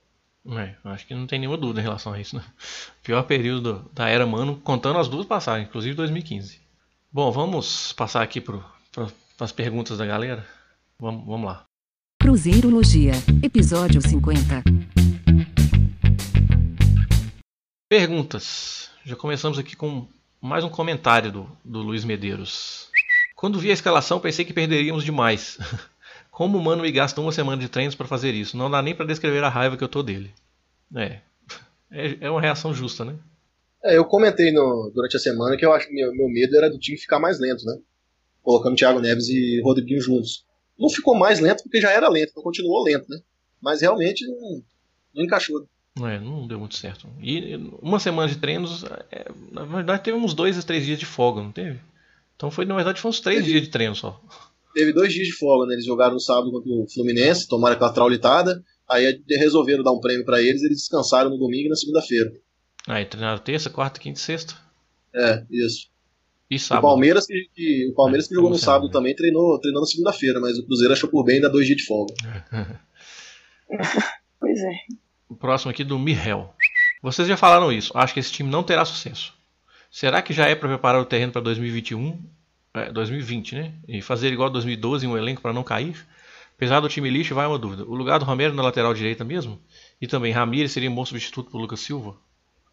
[0.47, 2.45] É, acho que não tem nenhuma dúvida em relação a isso, né?
[3.03, 6.61] Pior período da era Mano, contando as duas passagens, inclusive 2015.
[7.11, 8.61] Bom, vamos passar aqui para
[9.39, 10.47] as perguntas da galera.
[10.99, 11.65] Vamos, vamos lá.
[12.21, 15.04] Cruzeirologia, episódio 50.
[17.89, 18.91] Perguntas.
[19.05, 20.07] Já começamos aqui com
[20.41, 22.89] mais um comentário do, do Luiz Medeiros.
[23.37, 25.59] Quando vi a escalação, pensei que perderíamos demais.
[26.31, 28.57] Como o Mano me gasta uma semana de treinos para fazer isso?
[28.57, 30.33] Não dá nem para descrever a raiva que eu tô dele.
[30.97, 31.21] É.
[31.93, 32.17] é.
[32.23, 33.17] É uma reação justa, né?
[33.85, 36.79] É, eu comentei no, durante a semana que eu acho meu, meu medo era do
[36.79, 37.79] time ficar mais lento, né?
[38.43, 40.47] Colocando Thiago Neves e Rodriguinho juntos.
[40.79, 43.21] Não ficou mais lento porque já era lento, então continuou lento, né?
[43.61, 44.63] Mas realmente não,
[45.15, 45.69] não encaixou.
[46.01, 47.09] É, não deu muito certo.
[47.21, 51.07] E uma semana de treinos, é, na verdade teve uns dois a três dias de
[51.07, 51.79] folga, não teve?
[52.37, 54.21] Então foi, na verdade, foi uns três teve, dias de treino só.
[54.75, 55.75] Teve dois dias de folga, né?
[55.75, 60.25] Eles jogaram no sábado contra o Fluminense, tomaram aquela traulitada, aí resolveram dar um prêmio
[60.25, 62.33] para eles, eles descansaram no domingo e na segunda-feira.
[62.89, 64.55] Aí treinaram terça, quarta, quinta e sexta.
[65.15, 65.89] É, isso.
[66.51, 66.85] E sábado.
[66.85, 69.87] O Palmeiras, que, que o Palmeiras é, que jogou no sábado também treinou, treinou na
[69.87, 72.13] segunda-feira, mas o Cruzeiro achou por bem dar dois dias de folga.
[74.41, 75.04] pois é.
[75.29, 76.55] O próximo aqui do Mihel.
[77.03, 77.93] Vocês já falaram isso.
[77.97, 79.33] Acho que esse time não terá sucesso.
[79.91, 82.19] Será que já é para preparar o terreno para 2021?
[82.75, 83.73] É, 2020, né?
[83.87, 86.05] E fazer igual 2012 em um elenco para não cair?
[86.57, 87.85] Apesar do time lixo, vai uma dúvida.
[87.85, 89.61] O lugar do Romero na lateral direita mesmo?
[90.01, 92.17] E também Ramires seria um bom substituto para o Lucas Silva?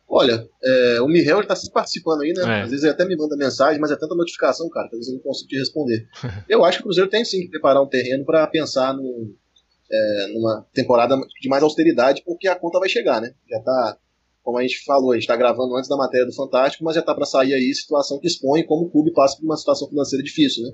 [0.08, 2.60] Olha, é, o Miguel está sempre participando aí, né?
[2.60, 2.62] É.
[2.64, 5.14] Às vezes ele até me manda mensagem, mas é tanta notificação, cara, que às vezes
[5.14, 6.08] eu não consigo te responder.
[6.50, 9.34] eu acho que o Cruzeiro tem sim que preparar um terreno para pensar no,
[9.92, 13.34] é, numa temporada de mais austeridade, porque a conta vai chegar, né?
[13.50, 13.98] Já tá,
[14.44, 17.02] como a gente falou, a gente está gravando antes da matéria do Fantástico, mas já
[17.02, 20.24] tá para sair aí situação que expõe como o clube passa por uma situação financeira
[20.24, 20.74] difícil, né?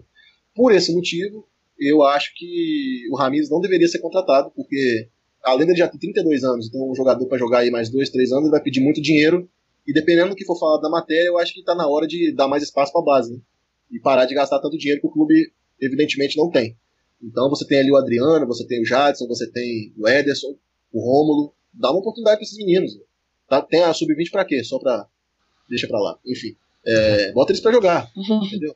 [0.56, 1.48] Por esse motivo,
[1.80, 5.08] eu acho que o Ramires não deveria ser contratado, porque
[5.44, 8.10] além de ele já ter 32 anos, então um jogador para jogar aí mais 2,
[8.10, 9.50] 3 anos, ele vai pedir muito dinheiro.
[9.88, 12.34] E dependendo do que for falado da matéria, eu acho que está na hora de
[12.34, 13.34] dar mais espaço para a base.
[13.34, 13.40] Né?
[13.92, 16.76] E parar de gastar tanto dinheiro que o clube, evidentemente, não tem.
[17.22, 20.56] Então você tem ali o Adriano, você tem o Jadson, você tem o Ederson,
[20.94, 21.54] o Rômulo.
[21.74, 22.96] Dá uma oportunidade para esses meninos.
[22.96, 23.02] Né?
[23.50, 24.64] Tá, tem a sub-20 para quê?
[24.64, 25.08] Só para.
[25.70, 26.18] Deixa para lá.
[26.26, 26.56] Enfim.
[26.86, 28.12] É, bota eles para jogar.
[28.16, 28.44] Uhum.
[28.46, 28.76] Entendeu?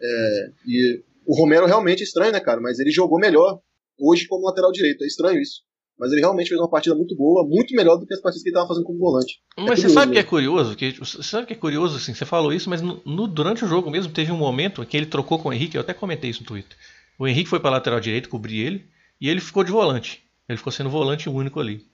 [0.00, 2.60] É, e o Romero realmente é estranho, né, cara?
[2.60, 3.60] Mas ele jogou melhor
[3.98, 5.02] hoje como lateral direito.
[5.02, 5.66] É estranho isso
[5.98, 8.48] mas ele realmente fez uma partida muito boa, muito melhor do que as partidas que
[8.48, 9.40] ele estava fazendo como volante.
[9.56, 10.76] Mas é você sabe que é curioso?
[10.76, 13.68] Que, você sabe que é curioso, assim, você falou isso, mas no, no, durante o
[13.68, 16.42] jogo mesmo teve um momento que ele trocou com o Henrique, eu até comentei isso
[16.42, 16.76] no Twitter.
[17.18, 18.86] O Henrique foi para lateral direito, cobrir ele,
[19.20, 20.22] e ele ficou de volante.
[20.48, 21.86] Ele ficou sendo volante único ali.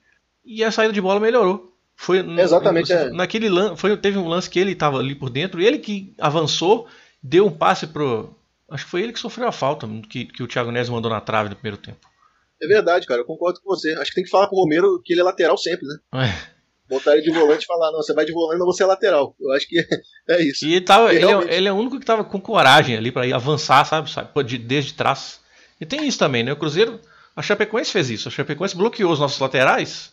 [0.45, 1.73] E a saída de bola melhorou.
[1.95, 2.93] Foi Exatamente.
[2.93, 3.11] É.
[3.11, 6.15] Naquele lance, foi, teve um lance que ele estava ali por dentro, e ele que
[6.19, 6.89] avançou,
[7.23, 8.37] deu um passe pro.
[8.69, 11.21] Acho que foi ele que sofreu a falta que, que o Thiago Neves mandou na
[11.21, 12.11] trave no primeiro tempo.
[12.61, 13.93] É verdade, cara, eu concordo com você.
[13.95, 16.27] Acho que tem que falar pro Romero que ele é lateral sempre, né?
[16.27, 16.62] É.
[16.93, 19.35] Botar ele de volante e falar, não, você vai de volante, mas você é lateral.
[19.41, 19.79] Eu acho que
[20.29, 20.67] é, isso.
[20.67, 21.51] E tava, ele, realmente...
[21.51, 24.11] é, ele, é, o único que tava com coragem ali para avançar, sabe?
[24.11, 24.29] sabe?
[24.59, 25.41] Desde trás.
[25.81, 26.53] E tem isso também, né?
[26.53, 27.01] O Cruzeiro,
[27.35, 28.29] a Chapecoense fez isso.
[28.29, 30.13] A Chapecoense bloqueou os nossos laterais,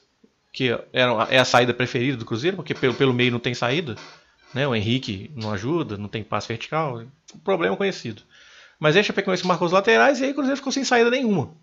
[0.53, 3.95] que eram, é a saída preferida do Cruzeiro, porque pelo, pelo meio não tem saída.
[4.53, 4.65] Né?
[4.65, 7.01] O Henrique não ajuda, não tem passe vertical.
[7.35, 8.21] Um problema conhecido.
[8.79, 11.53] Mas aí a Chapecoense marcou os laterais e aí o Cruzeiro ficou sem saída nenhuma.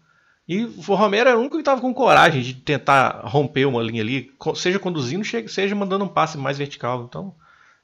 [0.49, 4.03] E o Romero era o único que estava com coragem de tentar romper uma linha
[4.03, 7.05] ali, seja conduzindo, seja mandando um passe mais vertical.
[7.09, 7.35] Então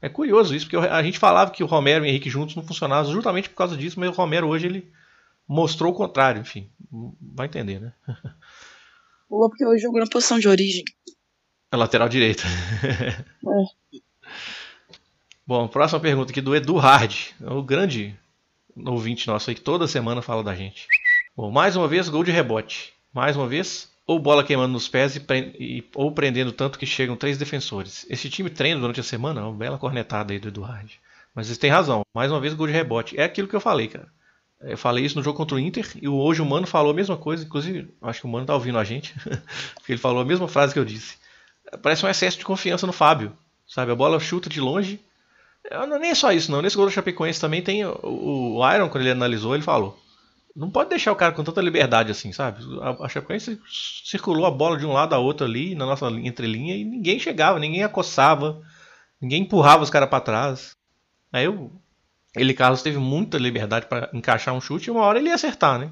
[0.01, 2.63] é curioso isso, porque a gente falava que o Romero e o Henrique juntos não
[2.63, 4.93] funcionavam justamente por causa disso, mas o Romero hoje ele
[5.47, 6.41] mostrou o contrário.
[6.41, 6.71] Enfim,
[7.21, 7.93] vai entender, né?
[9.29, 10.85] Pulou porque hoje jogou na posição de origem.
[11.71, 12.45] É lateral direita.
[13.45, 13.99] É.
[15.45, 18.17] Bom, próxima pergunta aqui do Edu Hard, o grande
[18.77, 20.87] ouvinte nosso aí que toda semana fala da gente.
[21.35, 22.93] Bom, mais uma vez, gol de rebote.
[23.13, 25.21] Mais uma vez, ou bola queimando nos pés e,
[25.59, 28.05] e, ou prendendo tanto que chegam três defensores.
[28.11, 30.91] Esse time treina durante a semana, uma bela cornetada aí do Eduardo.
[31.35, 32.03] Mas eles têm razão.
[32.15, 33.19] Mais uma vez, gol de rebote.
[33.19, 34.09] É aquilo que eu falei, cara.
[34.61, 37.17] Eu falei isso no jogo contra o Inter e hoje o Mano falou a mesma
[37.17, 37.45] coisa.
[37.45, 39.15] Inclusive, acho que o Mano tá ouvindo a gente.
[39.75, 41.17] porque ele falou a mesma frase que eu disse.
[41.83, 43.33] Parece um excesso de confiança no Fábio.
[43.67, 45.01] Sabe, a bola chuta de longe.
[45.71, 46.61] Não, nem é só isso, não.
[46.61, 49.99] Nesse gol do Chapecoense também tem o, o Iron, quando ele analisou, ele falou.
[50.55, 52.63] Não pode deixar o cara com tanta liberdade assim, sabe?
[52.81, 53.59] A, a Chapecoense
[54.05, 57.59] circulou a bola de um lado a outro ali, na nossa entrelinha, e ninguém chegava,
[57.59, 58.61] ninguém acossava,
[59.21, 60.77] ninguém empurrava os caras para trás.
[61.33, 61.73] Aí eu,
[62.37, 65.79] ele, Carlos, teve muita liberdade para encaixar um chute e uma hora ele ia acertar,
[65.79, 65.91] né?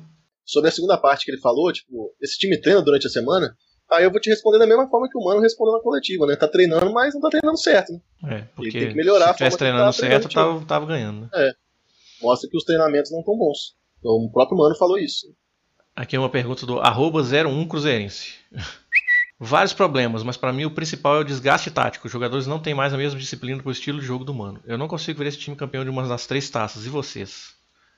[0.50, 3.56] sobre a segunda parte que ele falou, tipo, esse time treina durante a semana,
[3.88, 6.34] aí eu vou te responder da mesma forma que o Mano respondeu na coletiva, né?
[6.34, 8.00] Tá treinando, mas não tá treinando certo, né?
[8.24, 10.44] É, porque tem que melhorar se tivesse forma que treinando tá treinando certo, o time.
[10.44, 11.20] tava, tava ganhando.
[11.32, 11.52] Né?
[12.20, 13.76] Mostra que os treinamentos não estão bons.
[14.01, 15.26] Então, o próprio Mano falou isso.
[15.94, 18.34] Aqui é uma pergunta do arroba 01 Cruzeirense.
[19.38, 22.07] Vários problemas, mas para mim o principal é o desgaste tático.
[22.07, 24.61] Os jogadores não têm mais a mesma disciplina pro estilo de jogo do Mano.
[24.66, 26.84] Eu não consigo ver esse time campeão de uma das três taças.
[26.84, 27.55] E vocês?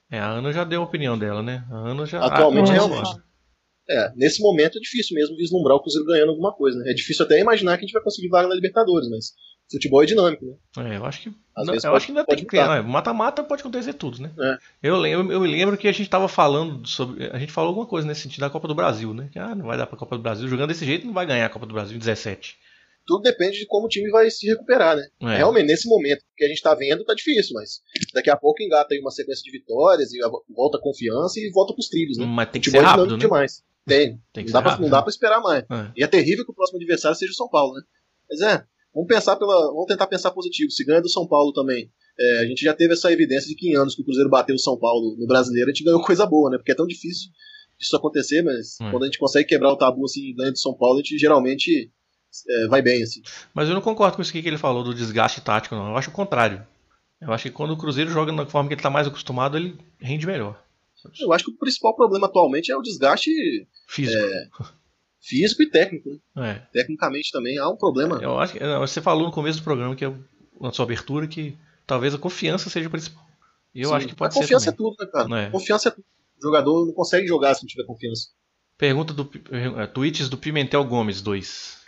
[0.09, 1.65] É, a Ana já deu a opinião dela, né?
[1.69, 2.25] A Ana já.
[2.25, 3.21] Atualmente, ah, realmente.
[3.91, 6.91] É, nesse momento é difícil mesmo vislumbrar o Cruzeiro ganhando alguma coisa, né?
[6.91, 9.33] É difícil até imaginar que a gente vai conseguir vaga na Libertadores, mas
[9.73, 10.45] futebol é dinâmico,
[10.77, 10.95] né?
[10.95, 11.29] É, eu acho que.
[11.57, 12.57] Às não, eu pode- acho que ainda tem que.
[12.57, 12.83] mudar.
[12.83, 14.31] não, Mata-mata pode acontecer tudo, né?
[14.39, 14.59] É.
[14.83, 17.27] Eu, lembro, eu lembro que a gente tava falando sobre.
[17.33, 19.29] A gente falou alguma coisa nesse sentido da Copa do Brasil, né?
[19.33, 20.49] Que ah, não vai dar pra Copa do Brasil.
[20.49, 22.57] Jogando desse jeito não vai ganhar a Copa do Brasil em 17.
[23.05, 25.05] Tudo depende de como o time vai se recuperar, né?
[25.23, 25.37] É.
[25.39, 27.81] Realmente, nesse momento que a gente tá vendo, tá difícil, mas
[28.15, 30.21] daqui a pouco engata aí uma sequência de vitórias e
[30.55, 32.25] volta a confiança e volta pros trilhos, né?
[32.25, 33.41] Mas tem que ser Futebol é rápido, dinâmico né?
[33.41, 33.65] demais.
[33.85, 34.21] Tem.
[34.33, 34.83] Tem que Não dá, ser pra, rápido.
[34.85, 35.65] não dá pra esperar mais.
[35.69, 35.91] É.
[35.97, 37.83] E é terrível que o próximo adversário seja o São Paulo, né?
[38.31, 38.65] Mas é,
[38.95, 39.55] vamos pensar pela.
[39.73, 40.71] Vamos tentar pensar positivo.
[40.71, 41.91] Se ganha do São Paulo também.
[42.19, 44.55] é, a gente já teve essa evidência de que em anos que o Cruzeiro bateu
[44.55, 46.59] o São Paulo no brasileiro, a gente ganhou coisa boa, né?
[46.59, 47.31] Porque é tão difícil
[47.81, 48.91] isso acontecer, mas É.
[48.91, 51.19] quando a gente consegue quebrar o tabu assim e ganha do São Paulo, a gente
[51.19, 51.91] geralmente
[52.49, 53.21] é, vai bem, assim.
[53.55, 55.89] Mas eu não concordo com isso que ele falou do desgaste tático, não.
[55.89, 56.65] Eu acho o contrário.
[57.21, 59.77] Eu acho que quando o Cruzeiro joga na forma que ele tá mais acostumado, ele
[60.01, 60.63] rende melhor.
[61.21, 63.31] Eu acho que o principal problema atualmente é o desgaste
[63.89, 64.19] Físico.
[65.23, 66.11] físico e técnico.
[66.35, 66.51] Né?
[66.51, 66.55] É.
[66.73, 68.19] Tecnicamente também há um problema.
[68.21, 70.13] Eu acho que você falou no começo do programa, que é
[70.61, 71.57] na sua abertura, que
[71.87, 73.25] talvez a confiança seja o principal.
[73.75, 73.95] E eu Sim.
[73.95, 75.41] acho que pode a ser confiança é tudo, né, cara?
[75.41, 75.51] É.
[75.51, 76.05] Confiança é tudo.
[76.39, 78.29] O jogador não consegue jogar se não tiver confiança.
[78.77, 81.81] Pergunta do eh, tweets do Pimentel Gomes 2.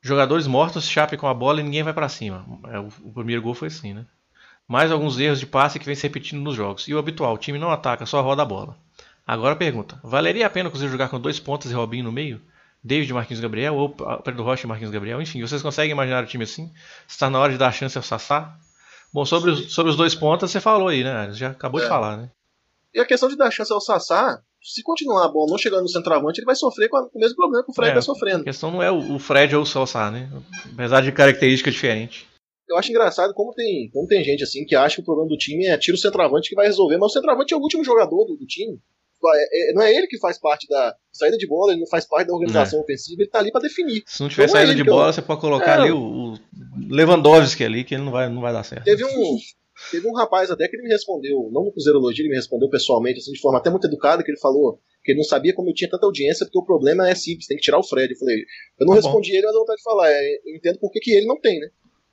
[0.00, 2.46] Jogadores mortos, chape com a bola e ninguém vai pra cima.
[2.68, 4.06] É, o, o primeiro gol foi assim, né?
[4.68, 6.86] Mais alguns erros de passe que vem se repetindo nos jogos.
[6.86, 8.78] E o habitual, o time não ataca, só roda a bola.
[9.26, 12.12] Agora a pergunta: valeria a pena o Cruzeiro jogar com dois pontas e Robinho no
[12.12, 12.40] meio?
[12.82, 13.88] David Marquinhos Gabriel ou
[14.22, 15.20] Pedro Rocha Marquinhos Gabriel?
[15.20, 16.70] Enfim, vocês conseguem imaginar o time assim?
[17.08, 18.56] Está na hora de dar chance ao Sassá?
[19.12, 21.30] Bom, sobre os, sobre os dois pontas você falou aí, né?
[21.32, 21.88] Já acabou de É.
[21.88, 22.30] falar, né?
[22.94, 25.88] E a questão de dar chance ao Sassá, se continuar a bola não chegando no
[25.88, 27.92] centroavante, ele vai sofrer com, a- com o mesmo problema que o Fred É.
[27.92, 28.44] vai A sofrendo.
[28.44, 30.30] questão não é o o Fred ou o Sassá, né?
[30.74, 32.24] Apesar de características diferentes.
[32.68, 35.36] Eu acho engraçado como tem, como tem gente assim que acha que o problema do
[35.36, 38.24] time é tira o centroavante que vai resolver, mas o centroavante é o último jogador
[38.24, 38.80] do, do time.
[39.34, 42.06] É- é- não é ele que faz parte da saída de bola, ele não faz
[42.06, 44.02] parte da organização ofensiva, ele tá ali pra definir.
[44.06, 45.82] Se não tiver é saída ele de que eu- bola, você pode colocar É.
[45.82, 45.98] ali o,
[46.34, 46.34] o
[46.90, 48.84] Lewandowski ali, que ele não vai, não vai dar certo.
[48.84, 49.36] Teve um,
[49.90, 53.18] teve um rapaz até que ele me respondeu, não no Cruzeirologia, ele me respondeu pessoalmente,
[53.20, 55.74] assim, de forma até muito educada, que ele falou que ele não sabia como eu
[55.74, 58.12] tinha tanta audiência, porque o problema é simples, tem que tirar o Fred.
[58.12, 59.06] Eu falei, eu não Tá bom.
[59.08, 61.40] respondi ele, mas eu vontade de falar, é, eu entendo por que, que ele não
[61.40, 61.68] tem, né?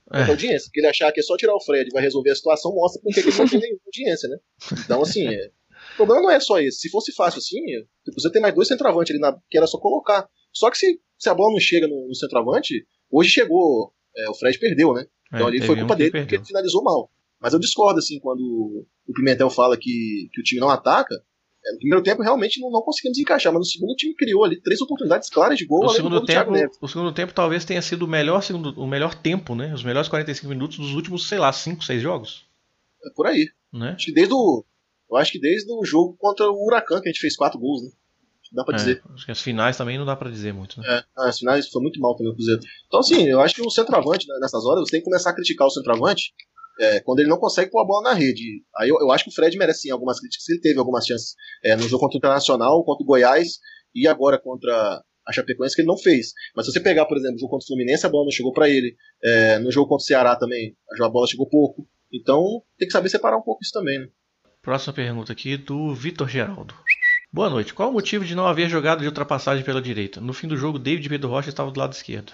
[0.08, 0.30] Tanta É.
[0.30, 0.66] audiência.
[0.68, 3.02] Porque ele achar que é só tirar o Fred e vai resolver a situação, mostra
[3.02, 4.36] por que que ele não tem nenhuma audiência, né?
[4.84, 5.50] Então, assim, é,
[5.94, 6.78] o problema não é só esse.
[6.80, 7.60] Se fosse fácil assim,
[8.14, 10.28] você tem mais dois centroavantes ali, na, que era só colocar.
[10.52, 14.34] Só que se, se a bola não chega no, no centroavante, hoje chegou, é, o
[14.34, 15.06] Fred perdeu, né?
[15.32, 16.40] Então É, ali foi culpa dele porque perdeu.
[16.40, 17.10] ele finalizou mal.
[17.40, 21.14] Mas eu discordo, assim, quando o Pimentel fala que, que o time não ataca.
[21.66, 24.44] É, no primeiro tempo realmente não, não conseguimos encaixar, mas no segundo o time criou
[24.44, 25.86] ali três oportunidades claras de gol.
[25.86, 29.14] O segundo, gol tempo, o segundo tempo talvez tenha sido o melhor, segundo, o melhor
[29.14, 29.72] tempo, né?
[29.72, 32.46] Os melhores 45 minutos dos últimos, sei lá, 5, 6 jogos.
[33.04, 33.48] É por aí.
[33.72, 33.92] Né?
[33.96, 34.64] Acho que desde o.
[35.14, 37.82] Eu acho que desde o jogo contra o Huracan que a gente fez quatro gols,
[37.84, 37.90] né?
[38.52, 39.02] Dá pra dizer.
[39.04, 40.86] É, acho que as finais também não dá pra dizer muito, né?
[40.88, 42.60] É, ah, as finais foi muito mal também o Cruzeiro.
[42.86, 45.34] Então, assim, eu acho que o centroavante, né, nessas horas, você tem que começar a
[45.34, 46.32] criticar o centroavante
[46.78, 48.62] é, quando ele não consegue pôr a bola na rede.
[48.76, 50.48] Aí eu, eu acho que o Fred merece sim algumas críticas.
[50.48, 51.34] Ele teve algumas chances
[51.64, 53.58] é, no jogo contra o Internacional, contra o Goiás
[53.94, 56.32] e agora contra a Chapecoense que ele não fez.
[56.54, 58.52] Mas se você pegar, por exemplo, o jogo contra o Fluminense, a bola não chegou
[58.52, 58.96] pra ele.
[59.22, 61.88] É, no jogo contra o Ceará também, a bola chegou pouco.
[62.12, 64.06] Então tem que saber separar um pouco isso também, né?
[64.64, 66.74] Próxima pergunta aqui do Vitor Geraldo.
[67.30, 67.74] Boa noite.
[67.74, 70.22] Qual o motivo de não haver jogada de ultrapassagem pela direita?
[70.22, 72.32] No fim do jogo, David Pedro Rocha estavam do lado esquerdo.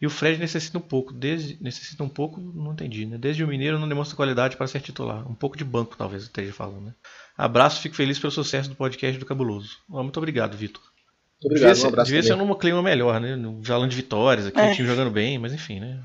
[0.00, 1.12] E o Fred necessita um pouco.
[1.12, 3.18] Desde, necessita um pouco, não entendi, né?
[3.18, 5.28] Desde o Mineiro não demonstra qualidade para ser titular.
[5.28, 6.94] Um pouco de banco, talvez eu esteja falando, né?
[7.36, 9.78] Abraço, fico feliz pelo sucesso do podcast do Cabuloso.
[9.88, 10.82] Muito obrigado, Vitor.
[11.44, 13.34] Obrigado, devia ser, um abraço devia ser num clima melhor, né?
[13.34, 14.70] No falando de vitórias aqui, É.
[14.70, 16.00] o time jogando bem, mas enfim, né?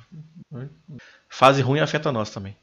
[1.29, 2.55] Fase ruim afeta nós também.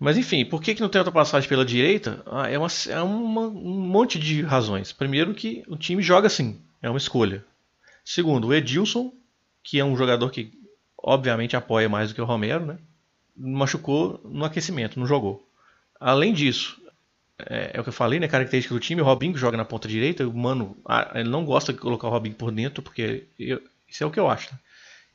[0.00, 2.22] Mas enfim, por que, que não tem ultrapassagem pela direita?
[2.26, 4.92] Ah, é, uma, é uma- um monte de razões.
[4.92, 7.44] Primeiro que o time joga assim, é uma escolha.
[8.04, 9.12] Segundo, o Edilson,
[9.62, 10.52] que é um jogador que
[10.98, 12.78] obviamente apoia mais do que o Romero, né?
[13.36, 15.46] Machucou no aquecimento, não jogou.
[16.00, 16.80] Além disso,
[17.38, 18.28] é, é o que eu falei, né?
[18.28, 21.72] Característica do time, o Robinho joga na ponta direita, o Mano, ah, ele não gosta
[21.72, 24.52] de colocar o Robinho por dentro, porque eu- isso é o que eu acho.
[24.52, 24.58] né?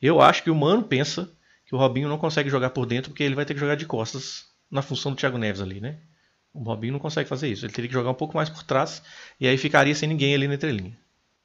[0.01, 1.29] Eu acho que o Mano pensa
[1.65, 3.85] que o Robinho não consegue jogar por dentro porque ele vai ter que jogar de
[3.85, 5.97] costas na função do Thiago Neves ali, né?
[6.53, 7.65] O Robinho não consegue fazer isso.
[7.65, 9.03] Ele teria que jogar um pouco mais por trás
[9.39, 10.97] e aí ficaria sem ninguém ali na entrelinha.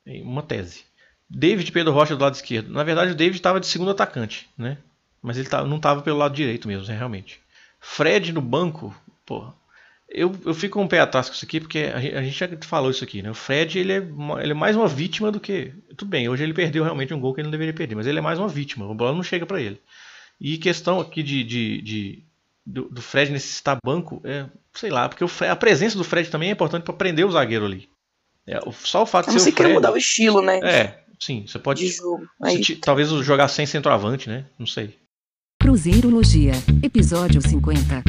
[0.06, 0.84] É uma tese.
[1.28, 2.72] David Pedro Rocha do lado esquerdo.
[2.72, 4.78] Na verdade, o David estava de segundo atacante, né?
[5.22, 7.40] Mas ele não estava pelo lado direito mesmo, né, realmente.
[7.78, 8.94] Fred no banco,
[9.26, 9.54] porra.
[10.08, 12.90] Eu, eu fico com um pé atrás com isso aqui, porque a gente, já falou
[12.90, 13.30] isso aqui, né?
[13.30, 14.02] O Fred ele é,
[14.42, 15.72] ele é mais uma vítima do que.
[15.96, 18.18] Tudo bem, hoje ele perdeu realmente um gol que ele não deveria perder, mas ele
[18.18, 19.80] é mais uma vítima, a bola não chega para ele.
[20.40, 22.24] E questão aqui de, de, de
[22.70, 26.48] do, do, Fred necessitar banco, é, sei lá, porque Fred, a presença do Fred também
[26.48, 27.88] é importante para prender o zagueiro ali.
[28.46, 29.74] É, só o fato de ser o Fred.
[29.74, 30.60] mudar o estilo, né?
[30.62, 31.84] É, sim, você pode.
[31.84, 32.26] De jogo.
[32.42, 32.76] Aí...
[32.76, 34.46] Talvez jogar sem centroavante, né?
[34.58, 34.98] Não sei.
[35.60, 36.52] Cruzeirologia,
[36.82, 38.02] episódio 50.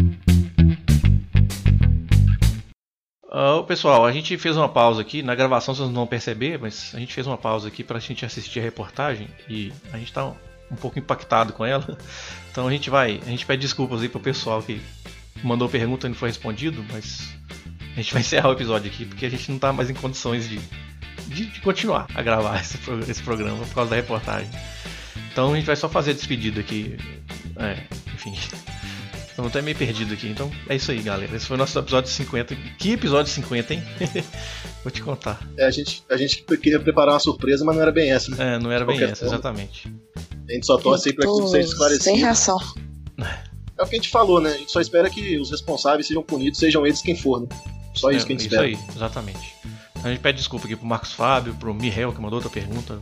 [3.25, 6.91] Uh, pessoal, a gente fez uma pausa aqui, na gravação vocês não vão perceber, mas
[6.93, 10.09] a gente fez uma pausa aqui para a gente assistir a reportagem e a gente
[10.09, 10.33] está
[10.71, 11.97] um pouco impactado com ela.
[12.51, 14.81] Então a gente vai, a gente pede desculpas aí pro pessoal que
[15.43, 17.29] mandou pergunta e não foi respondido, mas
[17.93, 20.47] a gente vai encerrar o episódio aqui porque a gente não está mais em condições
[20.47, 20.59] de,
[21.27, 22.77] de, de continuar a gravar esse,
[23.09, 24.49] esse, programa por causa da reportagem.
[25.31, 26.97] Então a gente vai só fazer a despedida aqui.
[27.57, 27.77] É,
[28.13, 28.37] enfim.
[29.29, 30.27] Estamos até meio perdido aqui.
[30.27, 31.35] Então é isso aí, galera.
[31.35, 32.55] Esse foi o nosso episódio 50.
[32.77, 33.83] Que episódio 50, hein?
[34.83, 35.39] Vou te contar.
[35.57, 38.55] É, a gente, a gente queria preparar uma surpresa, mas não era bem essa, né?
[38.55, 39.33] É, não era bem essa, forma.
[39.33, 39.93] exatamente.
[40.51, 42.03] A gente só torce aí pra que tudo seja esclarecido.
[42.03, 42.57] Sem reação.
[43.17, 44.51] É o que a gente falou, né?
[44.51, 47.47] A gente só espera que os responsáveis sejam punidos, sejam eles quem for, né?
[47.93, 48.67] Só isso é, que a gente isso espera.
[48.67, 49.55] Isso aí, exatamente.
[50.03, 52.99] A gente pede desculpa aqui pro Marcos Fábio, pro Mihael, que mandou outra pergunta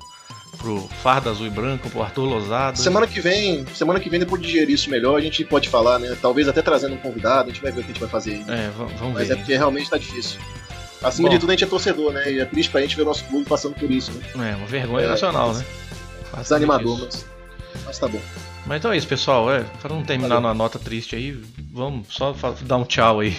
[0.57, 2.77] pro Farda Azul e Branco, pro Arthur Lozado.
[2.77, 5.99] Semana que vem, semana que vem, depois de digerir isso melhor, a gente pode falar,
[5.99, 6.17] né?
[6.21, 8.33] Talvez até trazendo um convidado, a gente vai ver o que a gente vai fazer
[8.33, 8.45] aí.
[8.47, 9.13] É, vamos ver.
[9.13, 10.39] Mas é porque realmente tá difícil.
[11.01, 12.31] Acima Bom, de tudo, a gente é torcedor, né?
[12.31, 14.51] E é triste pra gente ver o nosso clube passando por isso, né?
[14.51, 15.65] É, uma vergonha é, nacional, né?
[16.37, 17.25] Desanimador, mas,
[17.89, 18.21] mas tá bom.
[18.65, 19.51] Mas então é isso, pessoal.
[19.51, 20.41] É, para não terminar Valeu.
[20.41, 21.31] numa nota triste aí,
[21.73, 23.35] vamos só dar um tchau aí.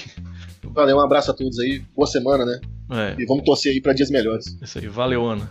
[0.65, 1.83] Valeu, um abraço a todos aí.
[1.97, 2.61] Boa semana, né?
[2.91, 3.15] É.
[3.19, 4.59] E vamos torcer aí para dias melhores.
[4.61, 5.51] Isso aí, valeu, Ana.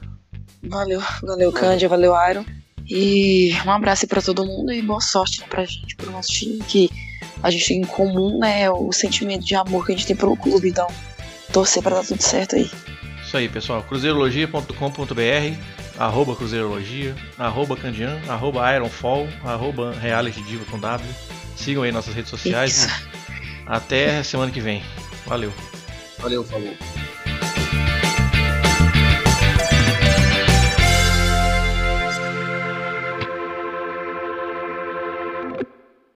[0.64, 2.46] Valeu, valeu, Cândia, valeu, Iron.
[2.88, 6.30] E um abraço aí pra todo mundo e boa sorte né, pra gente, pro nosso
[6.30, 6.90] time, que
[7.42, 10.36] a gente tem em comum, né, o sentimento de amor que a gente tem pelo
[10.36, 10.88] clube, então
[11.54, 12.70] torcer pra dar tudo certo aí.
[13.24, 13.84] Isso aí, pessoal.
[13.84, 21.08] cruzeirologia.com.br arroba cruzeirologia, arroba candian, arroba ironfall, arroba reality diva com W.
[21.58, 22.86] Sigam aí nossas redes sociais.
[22.86, 23.10] Isso.
[23.68, 24.82] Até semana que vem.
[25.28, 25.54] Valeu.
[26.18, 26.74] Valeu, falou.